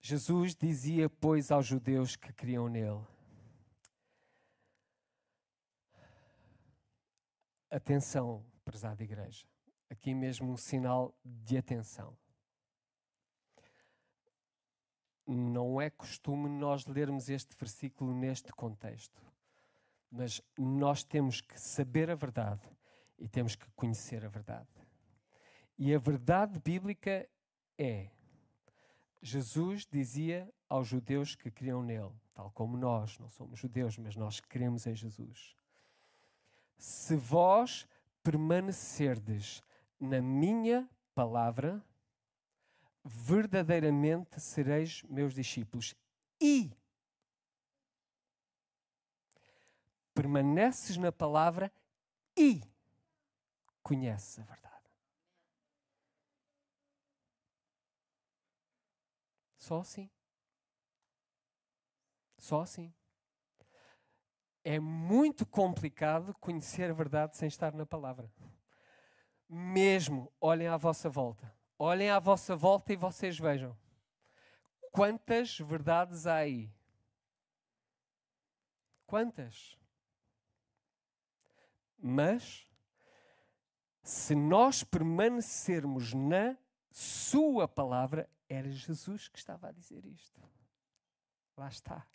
Jesus 0.00 0.56
dizia, 0.56 1.08
pois, 1.08 1.52
aos 1.52 1.66
judeus 1.66 2.16
que 2.16 2.32
criam 2.32 2.68
nele: 2.68 3.04
Atenção, 7.70 8.44
prezada 8.64 9.04
igreja. 9.04 9.46
Aqui 9.88 10.12
mesmo 10.12 10.50
um 10.50 10.56
sinal 10.56 11.16
de 11.24 11.56
atenção. 11.56 12.16
Não 15.24 15.80
é 15.80 15.88
costume 15.88 16.48
nós 16.48 16.84
lermos 16.86 17.28
este 17.28 17.56
versículo 17.56 18.12
neste 18.12 18.52
contexto, 18.52 19.22
mas 20.10 20.40
nós 20.56 21.04
temos 21.04 21.40
que 21.40 21.60
saber 21.60 22.10
a 22.10 22.14
verdade 22.16 22.68
e 23.18 23.28
temos 23.28 23.54
que 23.54 23.68
conhecer 23.72 24.24
a 24.24 24.28
verdade. 24.28 24.68
E 25.78 25.94
a 25.94 25.98
verdade 25.98 26.58
bíblica 26.58 27.28
é: 27.78 28.10
Jesus 29.20 29.86
dizia 29.86 30.52
aos 30.68 30.88
judeus 30.88 31.34
que 31.34 31.50
criam 31.50 31.82
nele, 31.82 32.12
tal 32.34 32.50
como 32.50 32.76
nós, 32.76 33.18
não 33.18 33.28
somos 33.28 33.58
judeus, 33.58 33.98
mas 33.98 34.16
nós 34.16 34.40
cremos 34.40 34.86
em 34.86 34.94
Jesus. 34.94 35.56
Se 36.78 37.16
vós 37.16 37.86
permanecerdes 38.22 39.62
na 40.00 40.20
minha 40.20 40.88
palavra, 41.14 41.82
verdadeiramente 43.04 44.40
sereis 44.40 45.02
meus 45.04 45.32
discípulos. 45.32 45.94
E 46.40 46.70
permaneces 50.12 50.96
na 50.96 51.12
palavra 51.12 51.70
e 52.36 52.62
conhece 53.86 54.40
a 54.40 54.44
verdade. 54.44 54.90
Só 59.56 59.78
assim. 59.78 60.10
Só 62.36 62.62
assim. 62.62 62.92
É 64.64 64.80
muito 64.80 65.46
complicado 65.46 66.34
conhecer 66.40 66.90
a 66.90 66.94
verdade 66.94 67.36
sem 67.36 67.46
estar 67.46 67.72
na 67.74 67.86
palavra. 67.86 68.28
Mesmo, 69.48 70.32
olhem 70.40 70.66
à 70.66 70.76
vossa 70.76 71.08
volta. 71.08 71.56
Olhem 71.78 72.10
à 72.10 72.18
vossa 72.18 72.56
volta 72.56 72.92
e 72.92 72.96
vocês 72.96 73.38
vejam. 73.38 73.78
Quantas 74.90 75.60
verdades 75.60 76.26
há 76.26 76.38
aí? 76.38 76.74
Quantas? 79.06 79.78
Mas 81.96 82.66
se 84.06 84.36
nós 84.36 84.84
permanecermos 84.84 86.14
na 86.14 86.56
Sua 86.92 87.66
palavra, 87.66 88.30
era 88.48 88.70
Jesus 88.70 89.26
que 89.26 89.36
estava 89.36 89.68
a 89.68 89.72
dizer 89.72 90.06
isto. 90.06 90.40
Lá 91.56 91.66
está. 91.66 92.06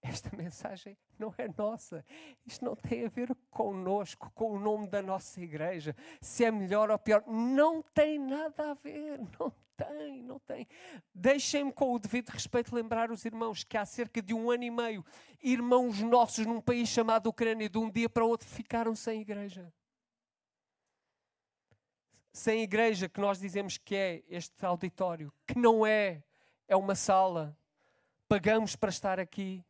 Esta 0.00 0.30
mensagem 0.38 0.96
não 1.18 1.34
é 1.36 1.48
nossa. 1.58 2.06
Isto 2.46 2.64
não 2.64 2.76
tem 2.76 3.04
a 3.04 3.08
ver 3.08 3.36
conosco, 3.50 4.30
com 4.32 4.52
o 4.52 4.60
nome 4.60 4.86
da 4.86 5.02
nossa 5.02 5.40
igreja. 5.40 5.96
Se 6.20 6.44
é 6.44 6.52
melhor 6.52 6.88
ou 6.88 6.98
pior. 6.98 7.24
Não 7.26 7.82
tem 7.82 8.16
nada 8.16 8.70
a 8.70 8.74
ver. 8.74 9.18
Não 9.36 9.52
tem, 9.76 10.22
não 10.22 10.38
tem. 10.38 10.68
Deixem-me, 11.12 11.72
com 11.72 11.92
o 11.92 11.98
devido 11.98 12.28
respeito, 12.28 12.72
lembrar 12.72 13.10
os 13.10 13.24
irmãos 13.24 13.64
que 13.64 13.76
há 13.76 13.84
cerca 13.84 14.22
de 14.22 14.32
um 14.32 14.52
ano 14.52 14.62
e 14.62 14.70
meio, 14.70 15.04
irmãos 15.42 16.00
nossos 16.00 16.46
num 16.46 16.60
país 16.60 16.88
chamado 16.88 17.26
Ucrânia, 17.26 17.68
de 17.68 17.76
um 17.76 17.90
dia 17.90 18.08
para 18.08 18.24
o 18.24 18.28
outro 18.28 18.46
ficaram 18.46 18.94
sem 18.94 19.20
igreja 19.20 19.72
sem 22.32 22.62
igreja, 22.62 23.08
que 23.08 23.20
nós 23.20 23.38
dizemos 23.38 23.76
que 23.76 23.94
é 23.96 24.22
este 24.28 24.64
auditório, 24.64 25.32
que 25.46 25.58
não 25.58 25.84
é, 25.84 26.22
é 26.68 26.76
uma 26.76 26.94
sala. 26.94 27.56
Pagamos 28.28 28.76
para 28.76 28.90
estar 28.90 29.18
aqui. 29.18 29.64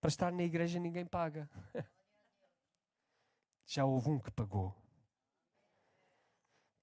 Para 0.00 0.08
estar 0.08 0.32
na 0.32 0.42
igreja 0.42 0.78
ninguém 0.78 1.04
paga. 1.04 1.48
Já 3.66 3.84
houve 3.84 4.10
um 4.10 4.18
que 4.18 4.30
pagou. 4.30 4.74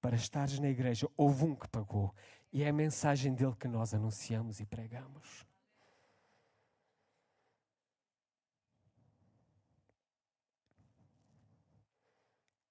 Para 0.00 0.16
estares 0.16 0.58
na 0.58 0.68
igreja, 0.68 1.08
houve 1.16 1.44
um 1.44 1.56
que 1.56 1.66
pagou. 1.68 2.14
E 2.52 2.62
é 2.62 2.68
a 2.68 2.72
mensagem 2.72 3.34
dele 3.34 3.56
que 3.56 3.66
nós 3.66 3.94
anunciamos 3.94 4.60
e 4.60 4.66
pregamos. 4.66 5.46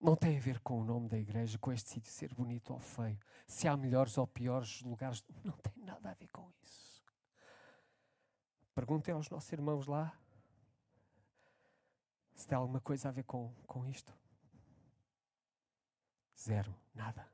Não 0.03 0.17
tem 0.17 0.35
a 0.35 0.39
ver 0.41 0.59
com 0.59 0.81
o 0.81 0.83
nome 0.83 1.07
da 1.07 1.17
igreja, 1.17 1.57
com 1.57 1.71
este 1.71 1.91
sítio 1.91 2.11
ser 2.11 2.33
bonito 2.33 2.73
ou 2.73 2.79
feio, 2.79 3.17
se 3.47 3.69
há 3.69 3.77
melhores 3.77 4.17
ou 4.17 4.27
piores 4.27 4.81
lugares. 4.81 5.23
Não 5.45 5.53
tem 5.53 5.81
nada 5.81 6.11
a 6.11 6.13
ver 6.13 6.27
com 6.27 6.51
isso. 6.61 7.01
Perguntem 8.75 9.13
aos 9.13 9.29
nossos 9.29 9.49
irmãos 9.53 9.87
lá 9.87 10.13
se 12.35 12.45
tem 12.45 12.57
alguma 12.57 12.81
coisa 12.81 13.07
a 13.07 13.11
ver 13.13 13.23
com, 13.23 13.53
com 13.65 13.85
isto. 13.85 14.13
Zero, 16.37 16.75
nada. 16.93 17.25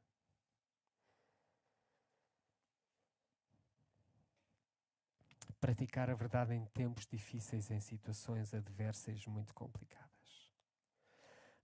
Praticar 5.60 6.12
a 6.12 6.13
verdade 6.13 6.53
em 6.53 6.63
tempos 6.67 7.08
difíceis, 7.08 7.71
em 7.71 7.79
situações 7.79 8.53
adversas 8.53 9.25
muito 9.25 9.55
complicadas. 9.55 10.09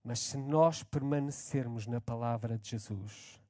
Mas 0.06 0.20
se 0.20 0.36
nós 0.36 0.84
permanecermos 0.84 1.88
na 1.88 2.00
palavra 2.00 2.56
de 2.56 2.70
Jesus, 2.70 3.42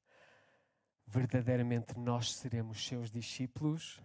verdadeiramente 1.06 1.98
nós 1.98 2.34
seremos 2.34 2.82
seus 2.82 3.10
discípulos 3.10 4.00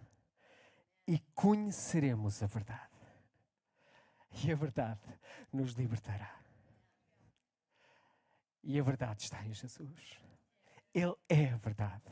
e 1.08 1.18
conheceremos 1.34 2.42
a 2.42 2.46
verdade. 2.46 2.92
E 4.44 4.52
a 4.52 4.54
verdade 4.54 5.00
nos 5.50 5.72
libertará. 5.72 6.38
E 8.62 8.78
a 8.78 8.82
verdade 8.82 9.22
está 9.22 9.42
em 9.46 9.54
Jesus. 9.54 10.18
Ele 10.92 11.16
é 11.30 11.48
a 11.48 11.56
verdade. 11.56 12.04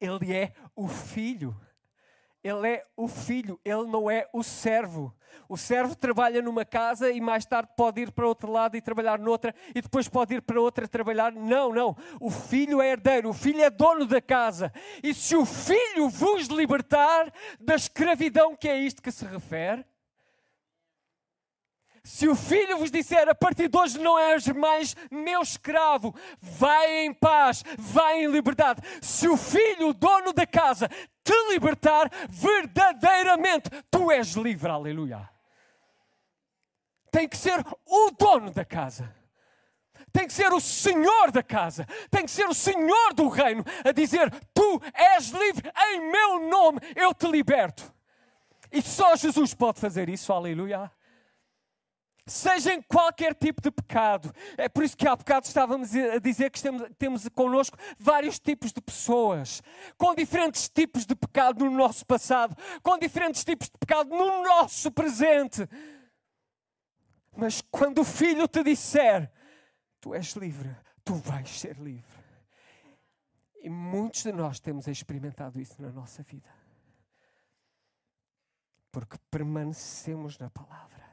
Ele 0.00 0.32
é 0.32 0.54
o 0.76 0.86
Filho. 0.86 1.60
Ele 2.42 2.68
é 2.68 2.86
o 2.96 3.06
filho, 3.06 3.60
ele 3.64 3.84
não 3.84 4.10
é 4.10 4.28
o 4.32 4.42
servo. 4.42 5.14
O 5.48 5.56
servo 5.56 5.94
trabalha 5.94 6.40
numa 6.40 6.64
casa 6.64 7.10
e 7.10 7.20
mais 7.20 7.44
tarde 7.44 7.70
pode 7.76 8.00
ir 8.00 8.12
para 8.12 8.26
outro 8.26 8.50
lado 8.50 8.76
e 8.76 8.80
trabalhar 8.80 9.18
noutra 9.18 9.54
e 9.74 9.82
depois 9.82 10.08
pode 10.08 10.34
ir 10.34 10.42
para 10.42 10.60
outra 10.60 10.88
trabalhar. 10.88 11.32
Não, 11.32 11.72
não. 11.72 11.96
O 12.20 12.30
filho 12.30 12.80
é 12.80 12.92
herdeiro, 12.92 13.28
o 13.28 13.34
filho 13.34 13.60
é 13.62 13.68
dono 13.68 14.06
da 14.06 14.20
casa. 14.20 14.72
E 15.02 15.12
se 15.12 15.36
o 15.36 15.44
filho 15.44 16.08
vos 16.08 16.46
libertar 16.46 17.32
da 17.60 17.74
escravidão, 17.74 18.56
que 18.56 18.68
é 18.68 18.78
isto 18.78 19.02
que 19.02 19.12
se 19.12 19.24
refere, 19.24 19.84
se 22.10 22.26
o 22.26 22.34
filho 22.34 22.76
vos 22.76 22.90
disser 22.90 23.28
a 23.28 23.34
partir 23.36 23.68
de 23.68 23.78
hoje 23.78 23.96
não 23.96 24.18
és 24.18 24.48
mais 24.48 24.96
meu 25.12 25.42
escravo, 25.42 26.12
vai 26.40 27.04
em 27.04 27.14
paz, 27.14 27.62
vai 27.78 28.24
em 28.24 28.26
liberdade. 28.26 28.82
Se 29.00 29.28
o 29.28 29.36
filho, 29.36 29.90
o 29.90 29.94
dono 29.94 30.32
da 30.32 30.44
casa, 30.44 30.88
te 31.22 31.32
libertar, 31.52 32.10
verdadeiramente 32.28 33.70
tu 33.88 34.10
és 34.10 34.34
livre. 34.34 34.68
Aleluia. 34.68 35.30
Tem 37.12 37.28
que 37.28 37.36
ser 37.36 37.64
o 37.86 38.10
dono 38.18 38.50
da 38.50 38.64
casa. 38.64 39.14
Tem 40.12 40.26
que 40.26 40.32
ser 40.32 40.52
o 40.52 40.60
Senhor 40.60 41.30
da 41.30 41.44
casa, 41.44 41.86
tem 42.10 42.24
que 42.24 42.30
ser 42.32 42.48
o 42.48 42.54
Senhor 42.54 43.14
do 43.14 43.28
reino 43.28 43.64
a 43.84 43.92
dizer: 43.92 44.28
Tu 44.52 44.82
és 44.92 45.28
livre, 45.28 45.70
em 45.92 46.10
meu 46.10 46.40
nome 46.50 46.80
eu 46.96 47.14
te 47.14 47.28
liberto. 47.28 47.94
E 48.72 48.82
só 48.82 49.14
Jesus 49.14 49.54
pode 49.54 49.78
fazer 49.78 50.08
isso, 50.08 50.32
aleluia 50.32 50.90
seja 52.30 52.72
em 52.72 52.80
qualquer 52.80 53.34
tipo 53.34 53.60
de 53.60 53.70
pecado. 53.70 54.32
É 54.56 54.68
por 54.68 54.84
isso 54.84 54.96
que 54.96 55.06
há 55.06 55.16
bocado 55.16 55.46
estávamos 55.46 55.94
a 55.94 56.18
dizer 56.18 56.50
que 56.50 56.62
temos, 56.62 56.88
temos 56.96 57.28
connosco 57.28 57.76
vários 57.98 58.38
tipos 58.38 58.72
de 58.72 58.80
pessoas, 58.80 59.62
com 59.98 60.14
diferentes 60.14 60.68
tipos 60.68 61.04
de 61.04 61.14
pecado 61.14 61.64
no 61.64 61.70
nosso 61.70 62.06
passado, 62.06 62.56
com 62.82 62.98
diferentes 62.98 63.44
tipos 63.44 63.68
de 63.68 63.76
pecado 63.78 64.10
no 64.10 64.42
nosso 64.42 64.90
presente. 64.92 65.68
Mas 67.36 67.60
quando 67.70 68.00
o 68.00 68.04
filho 68.04 68.46
te 68.46 68.62
disser, 68.62 69.30
tu 70.00 70.14
és 70.14 70.34
livre, 70.34 70.74
tu 71.04 71.14
vais 71.14 71.48
ser 71.48 71.76
livre. 71.78 72.20
E 73.62 73.68
muitos 73.68 74.22
de 74.22 74.32
nós 74.32 74.58
temos 74.58 74.86
experimentado 74.86 75.60
isso 75.60 75.82
na 75.82 75.90
nossa 75.90 76.22
vida. 76.22 76.48
Porque 78.90 79.18
permanecemos 79.30 80.38
na 80.38 80.48
palavra 80.48 81.09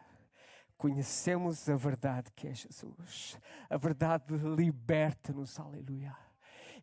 conhecemos 0.78 1.68
a 1.68 1.76
verdade 1.76 2.32
que 2.36 2.48
é 2.48 2.54
Jesus. 2.54 3.38
A 3.70 3.78
verdade 3.78 4.36
liberta-nos, 4.36 5.60
aleluia. 5.60 6.16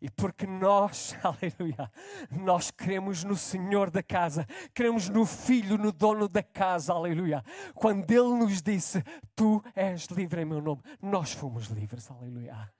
E 0.00 0.11
porque 0.11 0.46
nós, 0.46 1.16
aleluia, 1.22 1.90
nós 2.30 2.70
cremos 2.70 3.24
no 3.24 3.37
Senhor 3.37 3.90
da 3.90 4.02
casa, 4.02 4.46
cremos 4.74 5.09
no 5.09 5.24
Filho, 5.24 5.78
no 5.78 5.92
dono 5.92 6.28
da 6.28 6.42
casa, 6.42 6.92
aleluia. 6.92 7.42
Quando 7.74 8.11
Ele 8.11 8.38
nos 8.38 8.61
disse, 8.61 9.02
Tu 9.35 9.62
és 9.74 10.07
livre 10.07 10.42
em 10.42 10.44
meu 10.44 10.61
nome, 10.61 10.83
nós 11.00 11.33
fomos 11.33 11.68
livres, 11.68 12.11
aleluia. 12.11 12.70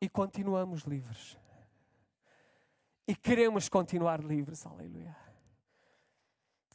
E 0.00 0.08
continuamos 0.08 0.82
livres. 0.84 1.36
E 3.06 3.16
queremos 3.16 3.68
continuar 3.68 4.22
livres, 4.22 4.64
aleluia. 4.64 5.16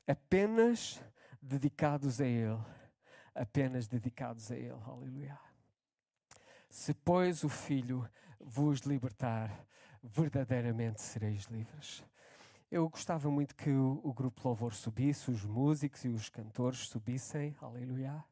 Apenas 0.06 1.02
dedicados 1.42 2.20
a 2.20 2.26
Ele 2.26 2.60
apenas 3.34 3.88
dedicados 3.88 4.52
a 4.52 4.56
Ele. 4.56 4.80
Aleluia. 4.86 5.40
Se, 6.70 6.94
pois, 6.94 7.44
o 7.44 7.50
Filho 7.50 8.10
vos 8.40 8.82
libertar, 8.82 9.66
verdadeiramente 10.02 11.02
sereis 11.02 11.44
livres. 11.46 12.04
Eu 12.70 12.90
gostava 12.90 13.30
muito 13.30 13.56
que 13.56 13.70
o, 13.70 14.02
o 14.04 14.12
grupo 14.12 14.42
Louvor 14.44 14.74
subisse, 14.74 15.30
os 15.30 15.46
músicos 15.46 16.04
e 16.04 16.10
os 16.10 16.30
cantores 16.30 16.88
subissem. 16.88 17.56
Aleluia. 17.62 18.24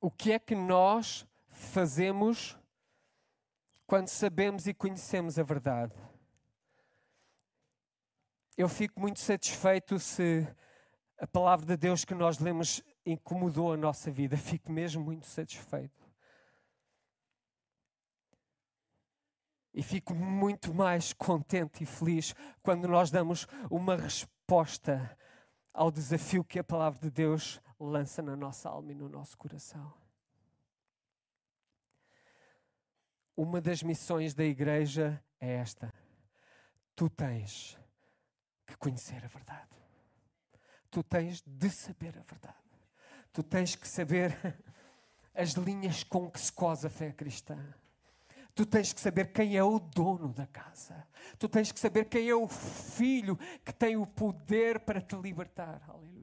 O 0.00 0.10
que 0.10 0.32
é 0.32 0.38
que 0.38 0.54
nós 0.54 1.26
fazemos 1.48 2.56
quando 3.86 4.08
sabemos 4.08 4.66
e 4.66 4.74
conhecemos 4.74 5.38
a 5.38 5.42
verdade. 5.42 5.94
Eu 8.56 8.68
fico 8.68 9.00
muito 9.00 9.18
satisfeito 9.18 9.98
se 9.98 10.46
a 11.18 11.26
palavra 11.26 11.66
de 11.66 11.76
Deus 11.76 12.04
que 12.04 12.14
nós 12.14 12.38
lemos 12.38 12.82
incomodou 13.04 13.72
a 13.72 13.76
nossa 13.76 14.10
vida. 14.10 14.36
Fico 14.38 14.70
mesmo 14.70 15.02
muito 15.02 15.26
satisfeito. 15.26 16.04
E 19.76 19.82
fico 19.82 20.14
muito 20.14 20.72
mais 20.72 21.12
contente 21.12 21.82
e 21.82 21.86
feliz 21.86 22.32
quando 22.62 22.86
nós 22.86 23.10
damos 23.10 23.44
uma 23.68 23.96
resposta 23.96 25.18
ao 25.72 25.90
desafio 25.90 26.44
que 26.44 26.60
a 26.60 26.64
palavra 26.64 27.00
de 27.00 27.10
Deus 27.10 27.60
lança 27.80 28.22
na 28.22 28.36
nossa 28.36 28.68
alma 28.68 28.92
e 28.92 28.94
no 28.94 29.08
nosso 29.08 29.36
coração. 29.36 30.03
Uma 33.36 33.60
das 33.60 33.82
missões 33.82 34.34
da 34.34 34.44
igreja 34.44 35.22
é 35.40 35.54
esta: 35.54 35.92
tu 36.94 37.08
tens 37.08 37.78
que 38.66 38.76
conhecer 38.76 39.24
a 39.24 39.28
verdade. 39.28 39.68
Tu 40.90 41.02
tens 41.02 41.42
de 41.44 41.70
saber 41.70 42.16
a 42.16 42.22
verdade. 42.22 42.56
Tu 43.32 43.42
tens 43.42 43.74
que 43.74 43.88
saber 43.88 44.36
as 45.34 45.50
linhas 45.52 46.04
com 46.04 46.30
que 46.30 46.40
se 46.40 46.52
cosa 46.52 46.86
a 46.86 46.90
fé 46.90 47.10
cristã. 47.12 47.58
Tu 48.54 48.64
tens 48.64 48.92
que 48.92 49.00
saber 49.00 49.32
quem 49.32 49.56
é 49.56 49.64
o 49.64 49.80
dono 49.80 50.32
da 50.32 50.46
casa. 50.46 51.04
Tu 51.36 51.48
tens 51.48 51.72
que 51.72 51.80
saber 51.80 52.04
quem 52.04 52.28
é 52.28 52.34
o 52.34 52.46
filho 52.46 53.36
que 53.64 53.72
tem 53.72 53.96
o 53.96 54.06
poder 54.06 54.78
para 54.80 55.00
te 55.00 55.16
libertar. 55.16 55.82
Aleluia. 55.88 56.13